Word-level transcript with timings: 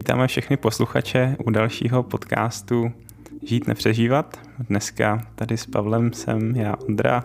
Vítáme 0.00 0.26
všechny 0.26 0.56
posluchače 0.56 1.36
u 1.44 1.50
dalšího 1.50 2.02
podcastu 2.02 2.92
Žít 3.42 3.68
nepřežívat. 3.68 4.40
Dneska 4.68 5.26
tady 5.34 5.56
s 5.56 5.66
Pavlem 5.66 6.12
jsem 6.12 6.56
já, 6.56 6.76
Ondra. 6.88 7.24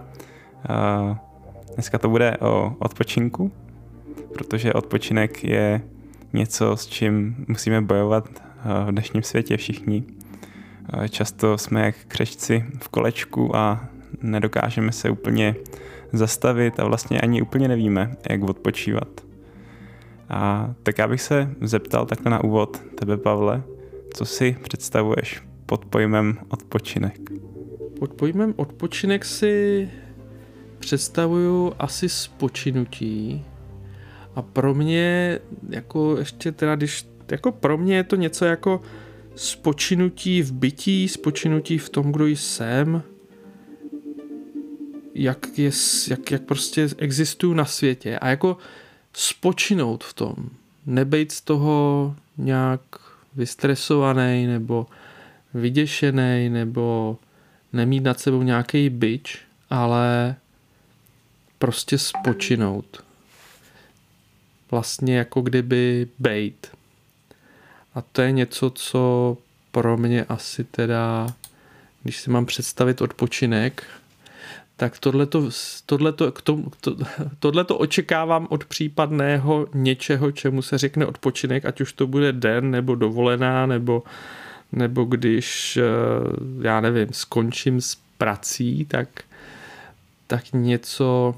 Dneska 1.74 1.98
to 1.98 2.10
bude 2.10 2.38
o 2.38 2.76
odpočinku, 2.80 3.52
protože 4.34 4.74
odpočinek 4.74 5.44
je 5.44 5.82
něco, 6.34 6.78
s 6.78 6.88
čím 6.88 7.46
musíme 7.48 7.82
bojovat 7.82 8.30
v 8.86 8.92
dnešním 8.92 9.24
světě 9.24 9.58
všichni. 9.58 10.04
Často 11.10 11.58
jsme 11.58 11.86
jak 11.86 11.96
křečci 12.08 12.66
v 12.80 12.90
kolečku 12.90 13.56
a 13.56 13.86
nedokážeme 14.22 14.92
se 14.92 15.10
úplně 15.10 15.56
zastavit 16.14 16.80
a 16.80 16.86
vlastně 16.86 17.22
ani 17.22 17.42
úplně 17.42 17.68
nevíme, 17.68 18.16
jak 18.30 18.44
odpočívat. 18.44 19.25
A 20.30 20.74
tak 20.84 20.98
já 20.98 21.08
bych 21.08 21.22
se 21.22 21.50
zeptal 21.62 22.06
takhle 22.06 22.32
na 22.32 22.44
úvod 22.44 22.82
tebe, 22.96 23.18
Pavle, 23.18 23.64
co 24.14 24.26
si 24.26 24.58
představuješ 24.64 25.44
pod 25.66 25.86
pojmem 25.86 26.38
odpočinek? 26.50 27.20
Pod 28.00 28.14
pojmem 28.14 28.54
odpočinek 28.58 29.26
si 29.26 29.90
představuju 30.80 31.74
asi 31.80 32.10
spočinutí. 32.10 33.46
A 34.36 34.42
pro 34.42 34.74
mě 34.74 35.40
jako 35.70 36.16
ještě 36.20 36.52
teda, 36.52 36.76
když 36.76 37.08
jako 37.32 37.52
pro 37.52 37.78
mě 37.78 37.96
je 37.96 38.04
to 38.04 38.16
něco 38.16 38.46
jako 38.46 38.82
spočinutí 39.36 40.42
v 40.42 40.52
bytí, 40.52 41.08
spočinutí 41.08 41.78
v 41.78 41.90
tom, 41.90 42.12
kdo 42.12 42.28
jsem, 42.28 43.04
jak, 45.14 45.58
je, 45.58 45.72
jak, 46.10 46.32
jak 46.32 46.42
prostě 46.42 46.88
existuju 46.98 47.54
na 47.54 47.66
světě. 47.66 48.20
A 48.20 48.30
jako 48.30 48.58
spočinout 49.16 50.04
v 50.04 50.14
tom, 50.14 50.36
nebejt 50.86 51.32
z 51.32 51.42
toho 51.42 52.16
nějak 52.38 52.82
vystresovaný 53.36 54.48
nebo 54.48 54.88
vyděšený 55.54 56.50
nebo 56.50 57.18
nemít 57.74 58.04
nad 58.04 58.20
sebou 58.20 58.42
nějaký 58.42 58.90
byč, 58.90 59.42
ale 59.70 60.36
prostě 61.60 61.98
spočinout. 61.98 63.04
Vlastně 64.72 65.18
jako 65.18 65.42
kdyby 65.42 66.08
bejt. 66.20 66.72
A 67.96 68.02
to 68.02 68.22
je 68.22 68.32
něco, 68.32 68.70
co 68.70 69.38
pro 69.72 69.98
mě 69.98 70.24
asi 70.24 70.64
teda, 70.64 71.28
když 72.04 72.18
si 72.18 72.30
mám 72.30 72.46
představit 72.46 73.02
odpočinek, 73.02 73.84
tak 74.78 75.00
tohleto, 75.00 75.50
tohleto, 75.86 76.32
k 76.32 76.42
tomu, 76.42 76.72
to, 76.82 76.96
tohleto 77.40 77.78
očekávám 77.78 78.48
od 78.50 78.66
případného 78.66 79.68
něčeho, 79.74 80.32
čemu 80.32 80.62
se 80.62 80.78
řekne 80.78 81.06
odpočinek, 81.06 81.66
ať 81.66 81.82
už 81.82 81.94
to 81.94 82.08
bude 82.08 82.34
den, 82.34 82.72
nebo 82.72 82.96
dovolená, 82.96 83.66
nebo, 83.66 84.04
nebo 84.72 85.04
když, 85.04 85.78
eh, 85.78 85.82
já 86.62 86.82
nevím, 86.82 87.08
skončím 87.12 87.82
s 87.82 87.98
prací, 88.18 88.86
tak, 88.86 89.10
tak 90.28 90.44
něco, 90.54 91.36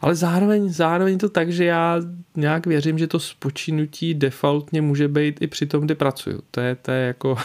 ale 0.00 0.14
zároveň, 0.14 0.68
zároveň 0.68 1.18
to 1.18 1.28
tak, 1.28 1.52
že 1.52 1.64
já 1.64 2.00
nějak 2.36 2.66
věřím, 2.66 2.98
že 2.98 3.06
to 3.06 3.20
spočinutí 3.20 4.14
defaultně 4.14 4.82
může 4.82 5.08
být 5.08 5.42
i 5.42 5.46
při 5.46 5.66
tom, 5.66 5.84
kdy 5.84 5.94
pracuju. 5.94 6.40
To 6.50 6.60
je, 6.60 6.74
to 6.74 6.90
je 6.90 7.06
jako 7.06 7.36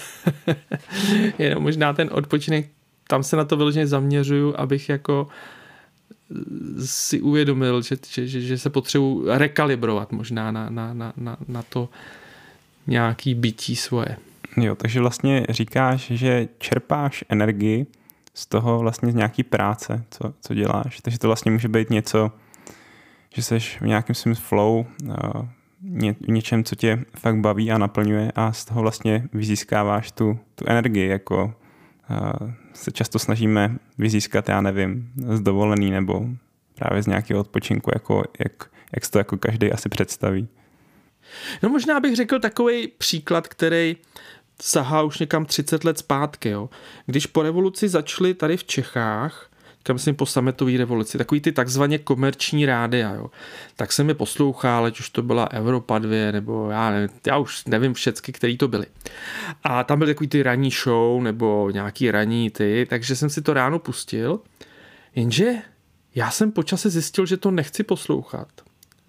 jenom 1.40 1.64
možná 1.64 1.94
ten 1.94 2.10
odpočinek, 2.12 2.70
tam 3.10 3.24
se 3.24 3.36
na 3.36 3.46
to 3.46 3.58
vyloženě 3.58 3.88
zaměřuju, 3.88 4.54
abych 4.58 4.90
jako 4.90 5.28
si 6.86 7.22
uvědomil, 7.22 7.82
že, 7.82 7.98
že, 8.12 8.42
že 8.42 8.58
se 8.58 8.70
potřebuji 8.70 9.26
rekalibrovat 9.28 10.12
možná 10.12 10.52
na, 10.52 10.70
na, 10.70 10.94
na, 10.94 11.14
na, 11.18 11.38
na 11.48 11.64
to 11.64 11.90
nějaký 12.88 13.36
bytí 13.36 13.76
svoje. 13.76 14.18
Jo, 14.58 14.76
takže 14.76 15.00
vlastně 15.00 15.46
říkáš, 15.50 16.12
že 16.12 16.48
čerpáš 16.58 17.24
energii 17.30 17.86
z 18.34 18.46
toho 18.46 18.80
vlastně 18.80 19.12
z 19.12 19.16
nějaký 19.16 19.44
práce, 19.44 20.04
co, 20.12 20.34
co 20.42 20.54
děláš. 20.54 21.02
Takže 21.02 21.20
to 21.20 21.28
vlastně 21.28 21.52
může 21.52 21.68
být 21.68 21.90
něco, 21.90 22.32
že 23.34 23.44
jsi 23.44 23.60
v 23.60 23.82
nějakém 23.82 24.16
svým 24.16 24.36
flow, 24.36 24.86
ně, 25.82 26.16
něčem, 26.28 26.64
co 26.64 26.76
tě 26.76 27.06
fakt 27.18 27.38
baví 27.38 27.72
a 27.72 27.78
naplňuje 27.78 28.32
a 28.36 28.54
z 28.54 28.66
toho 28.66 28.82
vlastně 28.82 29.28
vyzískáváš 29.34 30.12
tu, 30.12 30.40
tu 30.56 30.66
energii, 30.68 31.08
jako 31.08 31.54
se 32.74 32.92
často 32.92 33.20
snažíme 33.20 33.76
vyzískat, 33.98 34.50
já 34.50 34.62
nevím, 34.62 35.12
z 35.16 35.42
dovolený 35.42 35.92
nebo 35.92 36.26
právě 36.76 37.04
z 37.04 37.08
nějakého 37.08 37.40
odpočinku, 37.40 37.92
jako, 37.94 38.24
jak, 38.40 38.70
jak 38.96 39.08
to 39.12 39.18
jako 39.18 39.38
každý 39.38 39.72
asi 39.72 39.90
představí. 39.90 40.48
No 41.64 41.70
možná 41.70 42.00
bych 42.00 42.16
řekl 42.16 42.40
takový 42.40 42.88
příklad, 42.88 43.48
který 43.48 43.98
sahá 44.62 45.02
už 45.02 45.20
někam 45.20 45.46
30 45.46 45.84
let 45.84 45.98
zpátky. 45.98 46.50
Jo. 46.50 46.70
Když 47.06 47.26
po 47.26 47.44
revoluci 47.44 47.90
začaly 47.90 48.34
tady 48.34 48.58
v 48.58 48.64
Čechách, 48.64 49.50
kam 49.84 49.94
myslím 49.96 50.16
po 50.16 50.26
sametové 50.26 50.78
revoluci, 50.78 51.18
takový 51.18 51.42
ty 51.42 51.52
takzvaně 51.52 51.98
komerční 51.98 52.66
rádia, 52.66 53.14
jo. 53.14 53.30
tak 53.76 53.92
jsem 53.92 54.10
je 54.10 54.16
poslouchal, 54.16 54.86
ať 54.86 55.00
už 55.00 55.10
to 55.10 55.22
byla 55.22 55.44
Evropa 55.44 56.00
2, 56.00 56.32
nebo 56.32 56.70
já, 56.70 56.90
nevím, 56.90 57.10
já 57.28 57.38
už 57.38 57.66
nevím 57.66 57.94
všechny, 57.94 58.34
který 58.34 58.58
to 58.58 58.68
byly. 58.68 58.86
A 59.64 59.84
tam 59.84 60.00
byly 60.00 60.14
takový 60.14 60.28
ty 60.28 60.44
ranní 60.44 60.72
show, 60.72 61.22
nebo 61.24 61.70
nějaký 61.74 62.12
ranní 62.12 62.50
ty, 62.50 62.88
takže 62.90 63.16
jsem 63.16 63.30
si 63.30 63.42
to 63.42 63.54
ráno 63.54 63.80
pustil, 63.80 64.40
jenže 65.16 65.54
já 66.16 66.32
jsem 66.32 66.52
počase 66.52 66.90
zjistil, 66.90 67.26
že 67.26 67.38
to 67.38 67.52
nechci 67.52 67.84
poslouchat. 67.84 68.48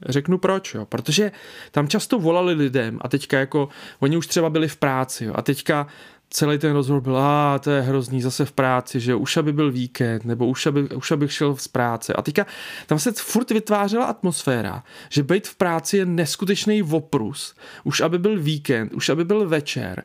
Řeknu 0.06 0.38
proč, 0.38 0.74
jo. 0.74 0.86
Protože 0.86 1.32
tam 1.70 1.88
často 1.88 2.18
volali 2.18 2.54
lidem 2.54 2.98
a 3.00 3.08
teďka 3.08 3.38
jako, 3.38 3.68
oni 4.00 4.16
už 4.16 4.26
třeba 4.26 4.50
byli 4.50 4.68
v 4.68 4.76
práci, 4.76 5.24
jo. 5.24 5.32
A 5.36 5.42
teďka 5.42 5.86
celý 6.30 6.58
ten 6.58 6.72
rozhovor 6.72 7.02
byl, 7.02 7.18
a 7.18 7.58
to 7.58 7.70
je 7.70 7.80
hrozný, 7.80 8.22
zase 8.22 8.44
v 8.44 8.52
práci, 8.52 9.00
že 9.00 9.14
už 9.14 9.36
aby 9.36 9.52
byl 9.52 9.72
víkend, 9.72 10.24
nebo 10.24 10.46
už, 10.46 10.66
aby, 10.66 10.88
už 10.88 11.10
abych 11.10 11.32
šel 11.32 11.56
z 11.56 11.68
práce. 11.68 12.12
A 12.12 12.22
teďka 12.22 12.46
tam 12.86 12.98
se 12.98 13.12
furt 13.12 13.50
vytvářela 13.50 14.04
atmosféra, 14.04 14.84
že 15.08 15.22
být 15.22 15.48
v 15.48 15.54
práci 15.54 15.96
je 15.96 16.06
neskutečný 16.06 16.82
voprus, 16.82 17.54
už 17.84 18.00
aby 18.00 18.18
byl 18.18 18.40
víkend, 18.40 18.92
už 18.92 19.08
aby 19.08 19.24
byl 19.24 19.48
večer. 19.48 20.04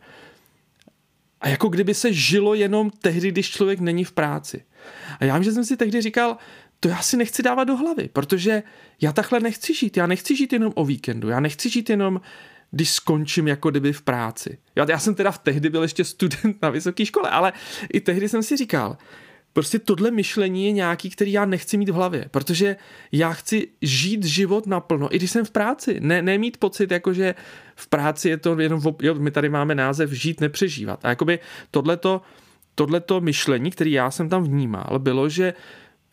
A 1.42 1.50
jako 1.50 1.70
kdyby 1.70 1.94
se 1.94 2.14
žilo 2.14 2.54
jenom 2.54 2.90
tehdy, 2.90 3.32
když 3.32 3.52
člověk 3.52 3.80
není 3.80 4.04
v 4.04 4.12
práci. 4.12 4.64
A 5.20 5.26
já 5.26 5.36
vím, 5.36 5.44
že 5.44 5.52
jsem 5.52 5.66
si 5.66 5.78
tehdy 5.78 6.02
říkal, 6.02 6.38
to 6.80 6.88
já 6.90 7.02
si 7.02 7.18
nechci 7.18 7.44
dávat 7.44 7.64
do 7.64 7.78
hlavy, 7.78 8.10
protože 8.14 8.64
já 9.02 9.14
takhle 9.14 9.40
nechci 9.40 9.74
žít. 9.74 9.98
Já 9.98 10.08
nechci 10.08 10.36
žít 10.36 10.54
jenom 10.54 10.72
o 10.76 10.86
víkendu, 10.86 11.30
já 11.30 11.40
nechci 11.40 11.70
žít 11.70 11.90
jenom 11.90 12.22
když 12.72 12.90
skončím 12.90 13.48
jako 13.48 13.70
kdyby 13.72 13.94
v 13.94 14.02
práci. 14.02 14.58
Já, 14.76 14.86
já 14.90 15.00
jsem 15.00 15.16
teda 15.16 15.32
v 15.32 15.40
tehdy 15.40 15.70
byl 15.70 15.82
ještě 15.82 16.04
student 16.04 16.62
na 16.62 16.70
vysoké 16.70 17.06
škole, 17.06 17.30
ale 17.30 17.54
i 17.94 18.02
tehdy 18.02 18.30
jsem 18.30 18.44
si 18.44 18.58
říkal, 18.58 18.98
prostě 19.54 19.80
tohle 19.80 20.12
myšlení 20.12 20.66
je 20.66 20.72
nějaký, 20.72 21.10
který 21.10 21.32
já 21.32 21.46
nechci 21.46 21.78
mít 21.78 21.90
v 21.90 21.94
hlavě, 21.94 22.26
protože 22.32 22.76
já 23.12 23.34
chci 23.34 23.68
žít 23.82 24.24
život 24.24 24.68
naplno, 24.68 25.16
i 25.16 25.18
když 25.18 25.32
jsem 25.32 25.46
v 25.46 25.52
práci. 25.52 26.00
Ne, 26.00 26.22
nemít 26.22 26.58
pocit, 26.58 26.92
jako 26.92 27.14
že 27.14 27.36
v 27.76 27.88
práci 27.88 28.30
je 28.30 28.38
to 28.38 28.60
jenom, 28.60 28.82
jo, 29.02 29.14
my 29.14 29.32
tady 29.32 29.50
máme 29.50 29.76
název 29.76 30.12
žít, 30.12 30.42
nepřežívat. 30.42 31.00
A 31.04 31.10
jakoby 31.10 31.40
tohleto, 31.72 32.22
tohleto 32.76 33.22
myšlení, 33.22 33.72
který 33.72 33.92
já 33.92 34.12
jsem 34.12 34.30
tam 34.30 34.44
vnímal, 34.44 35.00
bylo, 35.00 35.30
že 35.30 35.54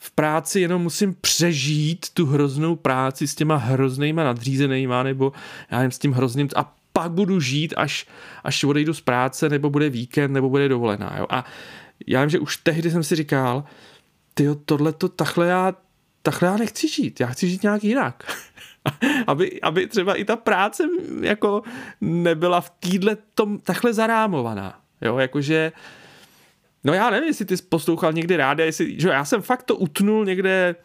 v 0.04 0.10
práci 0.10 0.60
jenom 0.60 0.82
musím 0.82 1.14
přežít 1.20 2.06
tu 2.14 2.26
hroznou 2.26 2.76
práci 2.76 3.26
s 3.26 3.34
těma 3.34 3.56
hroznýma 3.56 4.24
nadřízenýma 4.24 5.02
nebo 5.02 5.32
já 5.70 5.78
nevím, 5.78 5.90
s 5.90 5.98
tím 5.98 6.12
hrozným 6.12 6.48
a 6.56 6.74
pak 6.92 7.12
budu 7.12 7.40
žít, 7.40 7.74
až, 7.76 8.06
až 8.44 8.64
odejdu 8.64 8.94
z 8.94 9.00
práce, 9.00 9.48
nebo 9.48 9.70
bude 9.70 9.90
víkend, 9.90 10.32
nebo 10.32 10.50
bude 10.50 10.68
dovolená. 10.68 11.16
Jo? 11.18 11.26
A 11.30 11.44
já 12.06 12.20
vím, 12.20 12.30
že 12.30 12.38
už 12.38 12.56
tehdy 12.56 12.90
jsem 12.90 13.02
si 13.02 13.16
říkal, 13.16 13.64
ty 14.34 14.48
tohle 14.64 14.92
to 14.92 15.08
takhle 15.08 15.46
já, 15.46 15.74
takhle 16.22 16.48
já 16.48 16.56
nechci 16.56 16.88
žít, 16.88 17.20
já 17.20 17.26
chci 17.26 17.48
žít 17.48 17.62
nějak 17.62 17.84
jinak. 17.84 18.32
aby, 19.26 19.60
aby 19.60 19.86
třeba 19.86 20.14
i 20.14 20.24
ta 20.24 20.36
práce 20.36 20.84
jako 21.20 21.62
nebyla 22.00 22.60
v 22.60 22.70
týdle 22.70 23.16
tom 23.34 23.58
takhle 23.58 23.94
zarámovaná. 23.94 24.80
Jo, 25.00 25.18
jakože 25.18 25.72
No 26.84 26.92
já 26.92 27.10
nevím, 27.10 27.28
jestli 27.28 27.44
ty 27.44 27.56
poslouchal 27.56 28.12
někdy 28.12 28.36
rádia, 28.36 28.66
jestli, 28.66 29.00
že 29.00 29.08
já 29.08 29.24
jsem 29.24 29.42
fakt 29.42 29.62
to 29.62 29.76
utnul 29.76 30.24
někde, 30.24 30.76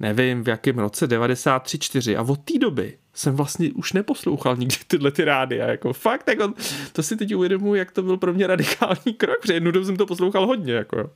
nevím 0.00 0.44
v 0.44 0.48
jakém 0.48 0.78
roce, 0.78 1.06
93-4 1.06 2.18
a 2.18 2.22
od 2.22 2.40
té 2.40 2.58
doby 2.58 2.98
jsem 3.20 3.36
vlastně 3.36 3.70
už 3.74 3.92
neposlouchal 3.92 4.56
nikdy 4.56 4.76
tyhle 4.86 5.10
ty 5.10 5.24
rádia, 5.24 5.66
jako 5.66 5.92
fakt, 5.92 6.28
jako, 6.28 6.52
to 6.92 7.02
si 7.02 7.16
teď 7.16 7.34
uvědomuji, 7.34 7.74
jak 7.74 7.90
to 7.90 8.02
byl 8.02 8.16
pro 8.16 8.34
mě 8.34 8.46
radikální 8.46 9.14
krok, 9.16 9.40
protože 9.40 9.54
jednu 9.54 9.70
dobu 9.70 9.86
jsem 9.86 9.96
to 9.96 10.06
poslouchal 10.06 10.46
hodně, 10.46 10.72
jako. 10.72 11.10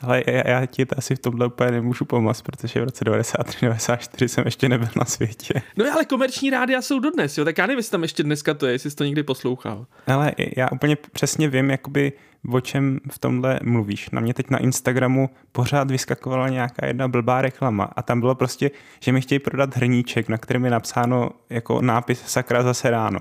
Ale 0.00 0.22
já, 0.26 0.50
já 0.50 0.66
ti 0.66 0.86
to 0.86 0.98
asi 0.98 1.16
v 1.16 1.18
tomhle 1.18 1.46
úplně 1.46 1.70
nemůžu 1.70 2.04
pomoct, 2.04 2.42
protože 2.42 2.80
v 2.80 2.84
roce 2.84 3.04
93-94 3.04 4.26
jsem 4.26 4.44
ještě 4.44 4.68
nebyl 4.68 4.88
na 4.96 5.04
světě. 5.04 5.62
No 5.76 5.84
ale 5.92 6.04
komerční 6.04 6.50
rádia 6.50 6.82
jsou 6.82 6.98
dodnes, 6.98 7.38
jo, 7.38 7.44
tak 7.44 7.58
já 7.58 7.66
nevím, 7.66 7.78
jestli 7.78 7.90
tam 7.90 8.02
ještě 8.02 8.22
dneska 8.22 8.54
to 8.54 8.66
je, 8.66 8.72
jestli 8.72 8.90
jsi 8.90 8.96
to 8.96 9.04
někdy 9.04 9.22
poslouchal. 9.22 9.86
Ale 10.06 10.32
já 10.56 10.68
úplně 10.72 10.96
přesně 11.12 11.48
vím, 11.48 11.70
jakoby, 11.70 12.12
o 12.52 12.60
čem 12.60 13.00
v 13.10 13.18
tomhle 13.18 13.60
mluvíš. 13.62 14.10
Na 14.10 14.20
mě 14.20 14.34
teď 14.34 14.50
na 14.50 14.58
Instagramu 14.58 15.30
pořád 15.52 15.90
vyskakovala 15.90 16.48
nějaká 16.48 16.86
jedna 16.86 17.08
blbá 17.08 17.42
reklama 17.42 17.84
a 17.84 18.02
tam 18.02 18.20
bylo 18.20 18.34
prostě, 18.34 18.70
že 19.00 19.12
mi 19.12 19.20
chtějí 19.20 19.38
prodat 19.38 19.76
hrníček, 19.76 20.28
na 20.28 20.38
kterém 20.38 20.64
je 20.64 20.70
napsáno 20.70 21.30
jako 21.50 21.82
nápis 21.82 22.22
sakra 22.26 22.62
zase 22.62 22.90
ráno. 22.90 23.20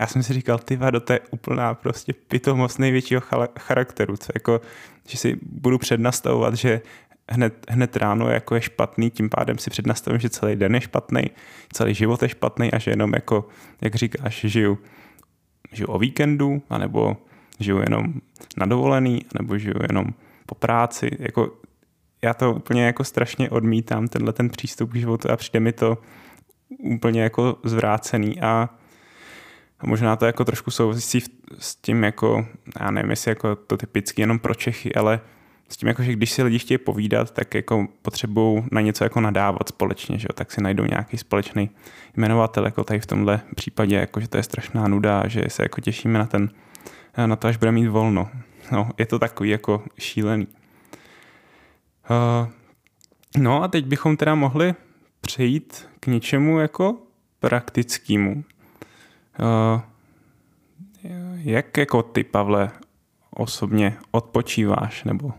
já 0.00 0.06
jsem 0.06 0.22
si 0.22 0.32
říkal, 0.32 0.58
ty 0.58 0.76
vado, 0.76 1.00
to 1.00 1.12
je 1.12 1.20
úplná 1.30 1.74
prostě 1.74 2.12
pitomost 2.12 2.78
největšího 2.78 3.22
charakteru, 3.58 4.16
co 4.16 4.32
jako, 4.34 4.60
že 5.08 5.18
si 5.18 5.38
budu 5.42 5.78
přednastavovat, 5.78 6.54
že 6.54 6.80
hned, 7.30 7.66
hned 7.68 7.96
ráno 7.96 8.28
jako 8.28 8.54
je 8.54 8.60
špatný, 8.60 9.10
tím 9.10 9.30
pádem 9.30 9.58
si 9.58 9.70
přednastavím, 9.70 10.20
že 10.20 10.30
celý 10.30 10.56
den 10.56 10.74
je 10.74 10.80
špatný, 10.80 11.22
celý 11.72 11.94
život 11.94 12.22
je 12.22 12.28
špatný 12.28 12.72
a 12.72 12.78
že 12.78 12.90
jenom 12.90 13.12
jako, 13.14 13.48
jak 13.80 13.94
říkáš, 13.94 14.40
žiju, 14.44 14.78
žiju 15.72 15.88
o 15.88 15.98
víkendu, 15.98 16.62
anebo 16.70 17.16
žiju 17.60 17.78
jenom 17.78 18.14
na 18.56 18.66
dovolený, 18.66 19.24
nebo 19.38 19.58
žiju 19.58 19.74
jenom 19.88 20.06
po 20.46 20.54
práci. 20.54 21.10
Jako, 21.18 21.52
já 22.22 22.34
to 22.34 22.54
úplně 22.54 22.86
jako 22.86 23.04
strašně 23.04 23.50
odmítám, 23.50 24.08
tenhle 24.08 24.32
ten 24.32 24.48
přístup 24.48 24.92
k 24.92 24.96
životu 24.96 25.30
a 25.30 25.36
přijde 25.36 25.60
mi 25.60 25.72
to 25.72 25.98
úplně 26.78 27.22
jako 27.22 27.58
zvrácený 27.64 28.40
a 28.40 28.68
a 29.80 29.86
možná 29.86 30.16
to 30.16 30.26
jako 30.26 30.44
trošku 30.44 30.70
souvisí 30.70 31.20
s 31.58 31.76
tím 31.76 32.04
jako, 32.04 32.46
já 32.80 32.90
nevím, 32.90 33.10
jestli 33.10 33.30
jako 33.30 33.56
to 33.56 33.76
typicky 33.76 34.22
jenom 34.22 34.38
pro 34.38 34.54
Čechy, 34.54 34.94
ale 34.94 35.20
s 35.68 35.76
tím 35.76 35.88
jako, 35.88 36.02
že 36.02 36.12
když 36.12 36.30
si 36.30 36.42
lidi 36.42 36.58
chtějí 36.58 36.78
povídat, 36.78 37.30
tak 37.30 37.54
jako 37.54 37.88
potřebují 38.02 38.64
na 38.72 38.80
něco 38.80 39.04
jako 39.04 39.20
nadávat 39.20 39.68
společně, 39.68 40.18
že 40.18 40.26
jo? 40.30 40.32
tak 40.34 40.52
si 40.52 40.62
najdou 40.62 40.84
nějaký 40.84 41.18
společný 41.18 41.70
jmenovatel, 42.16 42.64
jako 42.64 42.84
tady 42.84 43.00
v 43.00 43.06
tomhle 43.06 43.40
případě, 43.56 43.96
jako, 43.96 44.20
že 44.20 44.28
to 44.28 44.36
je 44.36 44.42
strašná 44.42 44.88
nuda, 44.88 45.28
že 45.28 45.44
se 45.48 45.62
jako 45.62 45.80
těšíme 45.80 46.18
na 46.18 46.26
ten, 46.26 46.50
na 47.26 47.36
to, 47.36 47.48
až 47.48 47.56
bude 47.56 47.72
mít 47.72 47.86
volno. 47.86 48.28
No, 48.72 48.90
je 48.98 49.06
to 49.06 49.18
takový 49.18 49.50
jako 49.50 49.82
šílený. 49.98 50.46
Uh, 52.10 52.48
no 53.38 53.62
a 53.62 53.68
teď 53.68 53.86
bychom 53.86 54.16
teda 54.16 54.34
mohli 54.34 54.74
přejít 55.20 55.88
k 56.00 56.06
něčemu 56.06 56.58
jako 56.58 56.98
praktickému. 57.40 58.44
Uh, 59.40 59.80
jak 61.34 61.76
jako 61.76 62.02
ty, 62.02 62.24
Pavle, 62.24 62.70
osobně 63.30 63.96
odpočíváš 64.10 65.04
nebo 65.04 65.32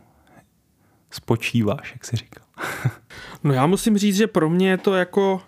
spočíváš, 1.12 1.92
jak 1.92 2.06
jsi 2.06 2.16
říkal? 2.16 2.46
no 3.44 3.54
já 3.54 3.66
musím 3.66 3.98
říct, 3.98 4.16
že 4.16 4.28
pro 4.28 4.50
mě 4.50 4.70
je 4.70 4.78
to 4.78 4.96
jako 4.96 5.42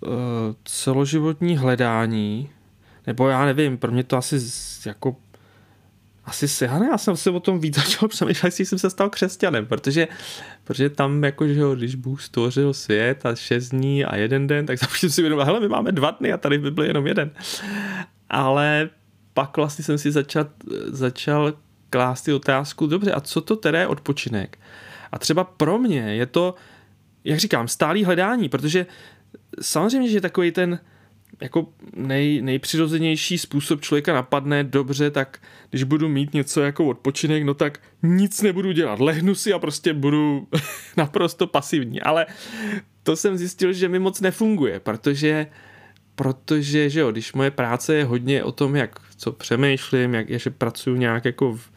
uh, 0.00 0.10
celoživotní 0.64 1.56
hledání, 1.56 2.50
nebo 3.06 3.28
já 3.28 3.44
nevím, 3.44 3.78
pro 3.78 3.92
mě 3.92 4.04
to 4.04 4.16
asi 4.16 4.36
jako 4.86 5.16
asi 6.26 6.48
se, 6.48 6.64
já, 6.64 6.78
ne, 6.78 6.86
já 6.90 6.98
jsem 6.98 7.16
si 7.16 7.30
o 7.30 7.40
tom 7.40 7.60
víc 7.60 7.76
začal 7.82 8.08
přemýšlet, 8.08 8.46
jestli 8.46 8.66
jsem 8.66 8.78
se 8.78 8.90
stal 8.90 9.10
křesťanem, 9.10 9.66
protože, 9.66 10.08
protože 10.64 10.90
tam 10.90 11.24
jako, 11.24 11.48
že 11.48 11.60
jo, 11.60 11.74
když 11.74 11.94
Bůh 11.94 12.22
stvořil 12.22 12.74
svět 12.74 13.26
a 13.26 13.34
šest 13.34 13.68
dní 13.68 14.04
a 14.04 14.16
jeden 14.16 14.46
den, 14.46 14.66
tak 14.66 14.78
jsem 14.96 15.10
si 15.10 15.20
uvědomil, 15.20 15.44
hele, 15.44 15.60
my 15.60 15.68
máme 15.68 15.92
dva 15.92 16.10
dny 16.10 16.32
a 16.32 16.36
tady 16.36 16.58
by 16.58 16.70
byl 16.70 16.84
jenom 16.84 17.06
jeden. 17.06 17.30
Ale 18.30 18.90
pak 19.34 19.56
vlastně 19.56 19.84
jsem 19.84 19.98
si 19.98 20.12
začal, 20.12 20.46
začal 20.86 21.52
klást 21.90 22.22
ty 22.22 22.32
otázku, 22.32 22.86
dobře, 22.86 23.12
a 23.12 23.20
co 23.20 23.40
to 23.40 23.56
teda 23.56 23.80
je 23.80 23.86
odpočinek? 23.86 24.58
A 25.12 25.18
třeba 25.18 25.44
pro 25.44 25.78
mě 25.78 26.00
je 26.00 26.26
to, 26.26 26.54
jak 27.24 27.38
říkám, 27.38 27.68
stálý 27.68 28.04
hledání, 28.04 28.48
protože 28.48 28.86
samozřejmě, 29.60 30.08
že 30.08 30.20
takový 30.20 30.52
ten 30.52 30.78
jako 31.40 31.68
nej, 31.96 32.42
nejpřirozenější 32.42 33.38
způsob 33.38 33.80
člověka 33.80 34.14
napadne, 34.14 34.64
dobře, 34.64 35.10
tak 35.10 35.38
když 35.70 35.82
budu 35.82 36.08
mít 36.08 36.34
něco 36.34 36.60
jako 36.60 36.86
odpočinek, 36.86 37.42
no 37.42 37.54
tak 37.54 37.80
nic 38.02 38.42
nebudu 38.42 38.72
dělat, 38.72 39.00
lehnu 39.00 39.34
si 39.34 39.52
a 39.52 39.58
prostě 39.58 39.94
budu 39.94 40.48
naprosto 40.96 41.46
pasivní, 41.46 42.02
ale 42.02 42.26
to 43.02 43.16
jsem 43.16 43.36
zjistil, 43.36 43.72
že 43.72 43.88
mi 43.88 43.98
moc 43.98 44.20
nefunguje, 44.20 44.80
protože 44.80 45.46
protože, 46.16 46.90
že 46.90 47.00
jo, 47.00 47.12
když 47.12 47.32
moje 47.32 47.50
práce 47.50 47.94
je 47.94 48.04
hodně 48.04 48.44
o 48.44 48.52
tom, 48.52 48.76
jak 48.76 49.00
co 49.16 49.32
přemýšlím, 49.32 50.14
jak, 50.14 50.30
že 50.30 50.50
pracuji 50.50 50.98
nějak 50.98 51.24
jako 51.24 51.52
v, 51.52 51.70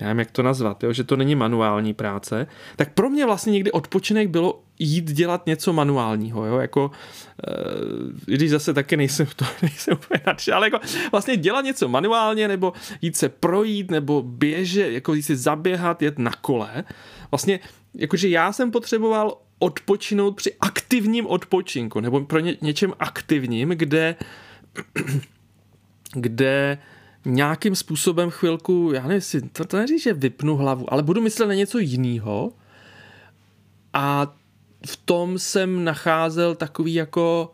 já 0.00 0.06
nevím, 0.06 0.18
jak 0.18 0.30
to 0.30 0.42
nazvat, 0.42 0.82
jo, 0.82 0.92
že 0.92 1.04
to 1.04 1.16
není 1.16 1.34
manuální 1.34 1.94
práce, 1.94 2.46
tak 2.76 2.94
pro 2.94 3.10
mě 3.10 3.26
vlastně 3.26 3.52
někdy 3.52 3.72
odpočinek 3.72 4.28
bylo 4.28 4.62
jít 4.78 5.12
dělat 5.12 5.46
něco 5.46 5.72
manuálního, 5.72 6.46
jo, 6.46 6.58
jako, 6.58 6.90
e, 8.28 8.34
když 8.34 8.50
zase 8.50 8.74
taky 8.74 8.96
nejsem 8.96 9.26
to, 9.36 9.44
nejsem 9.62 9.94
úplně 9.94 10.20
nadšen, 10.26 10.54
ale 10.54 10.66
jako 10.66 10.78
vlastně 11.12 11.36
dělat 11.36 11.64
něco 11.64 11.88
manuálně, 11.88 12.48
nebo 12.48 12.72
jít 13.02 13.16
se 13.16 13.28
projít, 13.28 13.90
nebo 13.90 14.22
běže, 14.22 14.92
jako 14.92 15.14
jít 15.14 15.22
si 15.22 15.36
zaběhat, 15.36 16.02
jet 16.02 16.18
na 16.18 16.30
kole, 16.40 16.84
vlastně, 17.30 17.60
jakože 17.94 18.28
já 18.28 18.52
jsem 18.52 18.70
potřeboval 18.70 19.38
odpočinout 19.58 20.36
při 20.36 20.54
aktivním 20.60 21.26
odpočinku, 21.26 22.00
nebo 22.00 22.20
pro 22.20 22.38
ně, 22.38 22.56
něčem 22.60 22.92
aktivním, 22.98 23.68
kde 23.68 24.16
kde 26.14 26.78
nějakým 27.24 27.74
způsobem 27.74 28.30
chvilku, 28.30 28.90
já 28.94 29.06
nevím, 29.06 29.20
si 29.20 29.40
to, 29.40 29.64
to 29.64 29.76
neříct, 29.76 30.02
že 30.02 30.14
vypnu 30.14 30.56
hlavu, 30.56 30.92
ale 30.92 31.02
budu 31.02 31.20
myslet 31.20 31.46
na 31.46 31.54
něco 31.54 31.78
jiného 31.78 32.52
a 33.92 34.34
v 34.86 34.96
tom 34.96 35.38
jsem 35.38 35.84
nacházel 35.84 36.54
takový 36.54 36.94
jako 36.94 37.52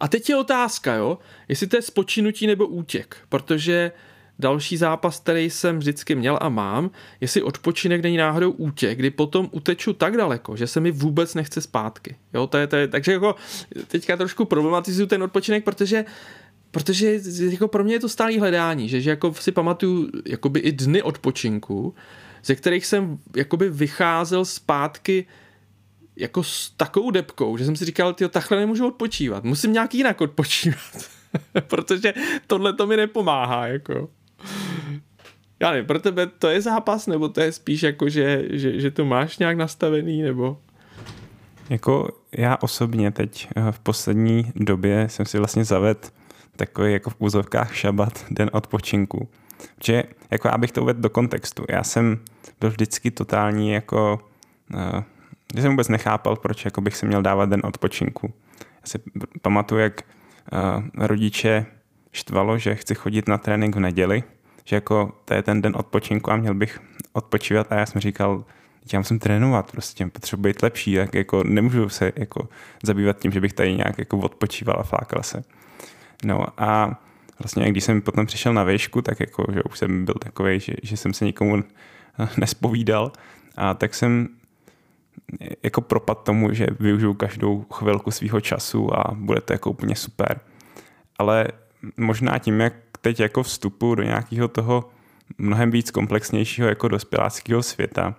a 0.00 0.08
teď 0.08 0.28
je 0.28 0.36
otázka, 0.36 0.94
jo, 0.94 1.18
jestli 1.48 1.66
to 1.66 1.76
je 1.76 1.82
spočinutí 1.82 2.46
nebo 2.46 2.66
útěk, 2.66 3.16
protože 3.28 3.92
další 4.38 4.76
zápas, 4.76 5.20
který 5.20 5.50
jsem 5.50 5.78
vždycky 5.78 6.14
měl 6.14 6.38
a 6.40 6.48
mám, 6.48 6.90
jestli 7.20 7.42
odpočinek 7.42 8.02
není 8.02 8.16
náhodou 8.16 8.50
útěk, 8.50 8.98
kdy 8.98 9.10
potom 9.10 9.48
uteču 9.52 9.92
tak 9.92 10.16
daleko, 10.16 10.56
že 10.56 10.66
se 10.66 10.80
mi 10.80 10.90
vůbec 10.90 11.34
nechce 11.34 11.60
zpátky. 11.60 12.16
Jo, 12.34 12.46
to 12.46 12.58
je, 12.58 12.66
to 12.66 12.76
je, 12.76 12.88
takže 12.88 13.12
jako 13.12 13.34
teďka 13.88 14.16
trošku 14.16 14.44
problematizuju 14.44 15.06
ten 15.06 15.22
odpočinek, 15.22 15.64
protože 15.64 16.04
protože 16.78 17.20
jako 17.50 17.68
pro 17.68 17.84
mě 17.84 17.94
je 17.94 18.00
to 18.00 18.08
stálý 18.08 18.38
hledání, 18.38 18.88
že, 18.88 19.00
že 19.00 19.10
jako 19.10 19.34
si 19.34 19.52
pamatuju 19.52 20.08
jakoby 20.26 20.60
i 20.60 20.72
dny 20.72 21.02
odpočinku, 21.02 21.94
ze 22.44 22.54
kterých 22.54 22.86
jsem 22.86 23.18
jakoby 23.36 23.70
vycházel 23.70 24.44
zpátky 24.44 25.26
jako 26.16 26.42
s 26.42 26.70
takovou 26.70 27.10
depkou, 27.10 27.56
že 27.56 27.64
jsem 27.64 27.76
si 27.76 27.84
říkal, 27.84 28.14
ty 28.14 28.28
takhle 28.28 28.58
nemůžu 28.58 28.86
odpočívat, 28.86 29.44
musím 29.44 29.72
nějak 29.72 29.94
jinak 29.94 30.20
odpočívat, 30.20 31.10
protože 31.66 32.14
tohle 32.46 32.72
to 32.72 32.86
mi 32.86 32.96
nepomáhá, 32.96 33.66
jako. 33.66 34.08
Já 35.60 35.70
nevím, 35.70 35.86
pro 35.86 35.98
tebe 35.98 36.26
to 36.26 36.48
je 36.48 36.60
zápas, 36.60 37.06
nebo 37.06 37.28
to 37.28 37.40
je 37.40 37.52
spíš 37.52 37.82
jako, 37.82 38.08
že, 38.08 38.44
že, 38.50 38.80
že 38.80 38.90
to 38.90 39.04
máš 39.04 39.38
nějak 39.38 39.56
nastavený, 39.56 40.22
nebo... 40.22 40.58
Jako 41.70 42.08
já 42.32 42.56
osobně 42.60 43.10
teď 43.10 43.48
eh, 43.56 43.72
v 43.72 43.78
poslední 43.78 44.52
době 44.56 45.08
jsem 45.08 45.26
si 45.26 45.38
vlastně 45.38 45.64
zavedl 45.64 46.08
takový 46.58 46.92
jako 46.92 47.10
v 47.10 47.16
úzovkách 47.18 47.74
šabat, 47.74 48.24
den 48.30 48.50
odpočinku. 48.52 49.28
Protože 49.78 50.04
jako 50.30 50.48
abych 50.48 50.72
to 50.72 50.82
uvedl 50.82 51.00
do 51.00 51.10
kontextu, 51.10 51.64
já 51.68 51.84
jsem 51.84 52.18
byl 52.60 52.70
vždycky 52.70 53.10
totální 53.10 53.72
jako, 53.72 54.20
uh, 54.74 55.02
že 55.56 55.62
jsem 55.62 55.70
vůbec 55.70 55.88
nechápal, 55.88 56.36
proč 56.36 56.64
jako 56.64 56.80
bych 56.80 56.96
se 56.96 57.06
měl 57.06 57.22
dávat 57.22 57.48
den 57.48 57.60
odpočinku. 57.64 58.32
Já 58.60 58.84
si 58.84 58.98
pamatuju, 59.42 59.80
jak 59.80 60.02
uh, 60.52 60.82
rodiče 60.94 61.66
štvalo, 62.12 62.58
že 62.58 62.74
chci 62.74 62.94
chodit 62.94 63.28
na 63.28 63.38
trénink 63.38 63.76
v 63.76 63.80
neděli, 63.80 64.22
že 64.64 64.76
jako 64.76 65.12
to 65.24 65.34
je 65.34 65.42
ten 65.42 65.62
den 65.62 65.72
odpočinku 65.76 66.30
a 66.30 66.36
měl 66.36 66.54
bych 66.54 66.80
odpočívat 67.12 67.72
a 67.72 67.74
já 67.74 67.86
jsem 67.86 68.00
říkal, 68.00 68.44
já 68.92 68.98
musím 68.98 69.18
trénovat, 69.18 69.70
prostě 69.70 70.06
potřebuji 70.06 70.42
být 70.42 70.62
lepší, 70.62 70.92
jak 70.92 71.14
jako 71.14 71.44
nemůžu 71.44 71.88
se 71.88 72.12
jako 72.16 72.48
zabývat 72.82 73.18
tím, 73.18 73.32
že 73.32 73.40
bych 73.40 73.52
tady 73.52 73.76
nějak 73.76 73.98
jako 73.98 74.18
odpočíval 74.18 74.76
a 74.80 74.82
flákal 74.82 75.22
se. 75.22 75.42
No 76.24 76.46
a 76.58 77.00
vlastně, 77.38 77.70
když 77.70 77.84
jsem 77.84 78.02
potom 78.02 78.26
přišel 78.26 78.54
na 78.54 78.64
výšku, 78.64 79.02
tak 79.02 79.20
jako, 79.20 79.44
že 79.52 79.62
už 79.62 79.78
jsem 79.78 80.04
byl 80.04 80.14
takový, 80.14 80.60
že, 80.60 80.72
že 80.82 80.96
jsem 80.96 81.14
se 81.14 81.24
nikomu 81.24 81.64
nespovídal 82.36 83.12
a 83.56 83.74
tak 83.74 83.94
jsem 83.94 84.28
jako 85.62 85.80
propad 85.80 86.22
tomu, 86.24 86.52
že 86.52 86.66
využiju 86.80 87.14
každou 87.14 87.66
chvilku 87.74 88.10
svého 88.10 88.40
času 88.40 88.98
a 88.98 89.14
bude 89.14 89.40
to 89.40 89.52
jako 89.52 89.70
úplně 89.70 89.96
super. 89.96 90.40
Ale 91.18 91.48
možná 91.96 92.38
tím, 92.38 92.60
jak 92.60 92.74
teď 93.00 93.20
jako 93.20 93.42
vstupu 93.42 93.94
do 93.94 94.02
nějakého 94.02 94.48
toho 94.48 94.90
mnohem 95.38 95.70
víc 95.70 95.90
komplexnějšího 95.90 96.68
jako 96.68 96.88
dospěláckého 96.88 97.62
světa, 97.62 98.14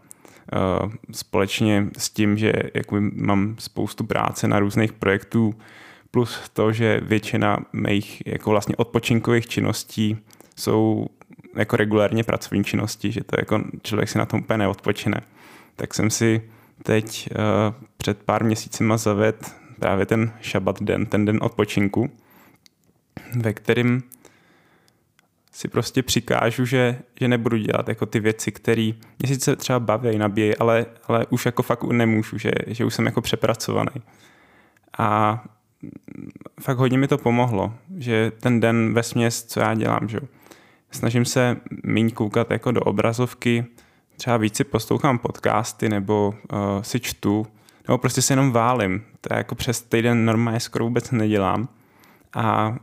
uh, 0.83 0.91
společně 1.11 1.87
s 1.97 2.09
tím, 2.09 2.37
že 2.37 2.53
jako 2.73 2.95
mám 3.13 3.55
spoustu 3.59 4.03
práce 4.03 4.47
na 4.47 4.59
různých 4.59 4.93
projektů, 4.93 5.55
plus 6.11 6.49
to, 6.53 6.71
že 6.71 7.01
většina 7.03 7.57
mých 7.73 8.23
jako 8.25 8.49
vlastně 8.49 8.75
odpočinkových 8.75 9.47
činností 9.47 10.17
jsou 10.55 11.07
jako 11.55 11.75
regulárně 11.75 12.23
pracovní 12.23 12.63
činnosti, 12.63 13.11
že 13.11 13.23
to 13.23 13.35
jako 13.39 13.61
člověk 13.83 14.09
si 14.09 14.17
na 14.17 14.25
tom 14.25 14.39
úplně 14.39 14.57
neodpočine. 14.57 15.21
Tak 15.75 15.93
jsem 15.93 16.09
si 16.09 16.41
teď 16.83 17.29
uh, 17.31 17.85
před 17.97 18.23
pár 18.23 18.43
měsícima 18.43 18.97
zaved 18.97 19.55
právě 19.79 20.05
ten 20.05 20.33
šabat 20.41 20.83
den, 20.83 21.05
ten 21.05 21.25
den 21.25 21.39
odpočinku, 21.41 22.09
ve 23.35 23.53
kterým 23.53 24.03
si 25.51 25.67
prostě 25.67 26.03
přikážu, 26.03 26.65
že, 26.65 26.99
že 27.19 27.27
nebudu 27.27 27.57
dělat 27.57 27.89
jako 27.89 28.05
ty 28.05 28.19
věci, 28.19 28.51
které 28.51 28.91
mě 29.19 29.27
sice 29.27 29.55
třeba 29.55 29.79
baví, 29.79 30.17
nabíjí, 30.17 30.57
ale, 30.57 30.85
ale 31.07 31.25
už 31.29 31.45
jako 31.45 31.63
fakt 31.63 31.83
nemůžu, 31.83 32.37
že, 32.37 32.51
že 32.67 32.85
už 32.85 32.93
jsem 32.93 33.05
jako 33.05 33.21
přepracovaný. 33.21 34.01
A 34.97 35.43
fakt 36.61 36.77
hodně 36.77 36.97
mi 36.97 37.07
to 37.07 37.17
pomohlo, 37.17 37.73
že 37.97 38.31
ten 38.39 38.59
den 38.59 38.93
ve 38.93 39.03
směs, 39.03 39.43
co 39.43 39.59
já 39.59 39.73
dělám, 39.73 40.07
že 40.07 40.19
snažím 40.91 41.25
se 41.25 41.57
méně 41.83 42.11
koukat 42.11 42.51
jako 42.51 42.71
do 42.71 42.81
obrazovky, 42.81 43.65
třeba 44.17 44.37
víc 44.37 44.55
si 44.55 44.63
poslouchám 44.63 45.17
podcasty 45.17 45.89
nebo 45.89 46.33
uh, 46.53 46.81
si 46.81 46.99
čtu, 46.99 47.47
nebo 47.87 47.97
prostě 47.97 48.21
se 48.21 48.33
jenom 48.33 48.51
válím. 48.51 49.03
To 49.21 49.33
jako 49.33 49.55
přes 49.55 49.81
týden 49.81 50.25
normálně 50.25 50.59
skoro 50.59 50.85
vůbec 50.85 51.11
nedělám. 51.11 51.69
A 52.33 52.75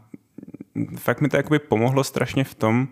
fakt 0.97 1.21
mi 1.21 1.29
to 1.29 1.37
jakoby 1.37 1.59
pomohlo 1.59 2.05
strašně 2.05 2.45
v 2.45 2.55
tom, 2.55 2.89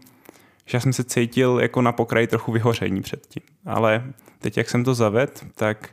že 0.67 0.77
já 0.77 0.81
jsem 0.81 0.93
se 0.93 1.05
cítil 1.05 1.59
jako 1.63 1.83
na 1.83 1.93
pokraji 1.93 2.27
trochu 2.27 2.53
vyhoření 2.53 3.03
předtím. 3.03 3.43
Ale 3.67 4.05
teď, 4.39 4.57
jak 4.57 4.71
jsem 4.71 4.85
to 4.85 4.95
zaved, 4.95 5.47
tak 5.55 5.91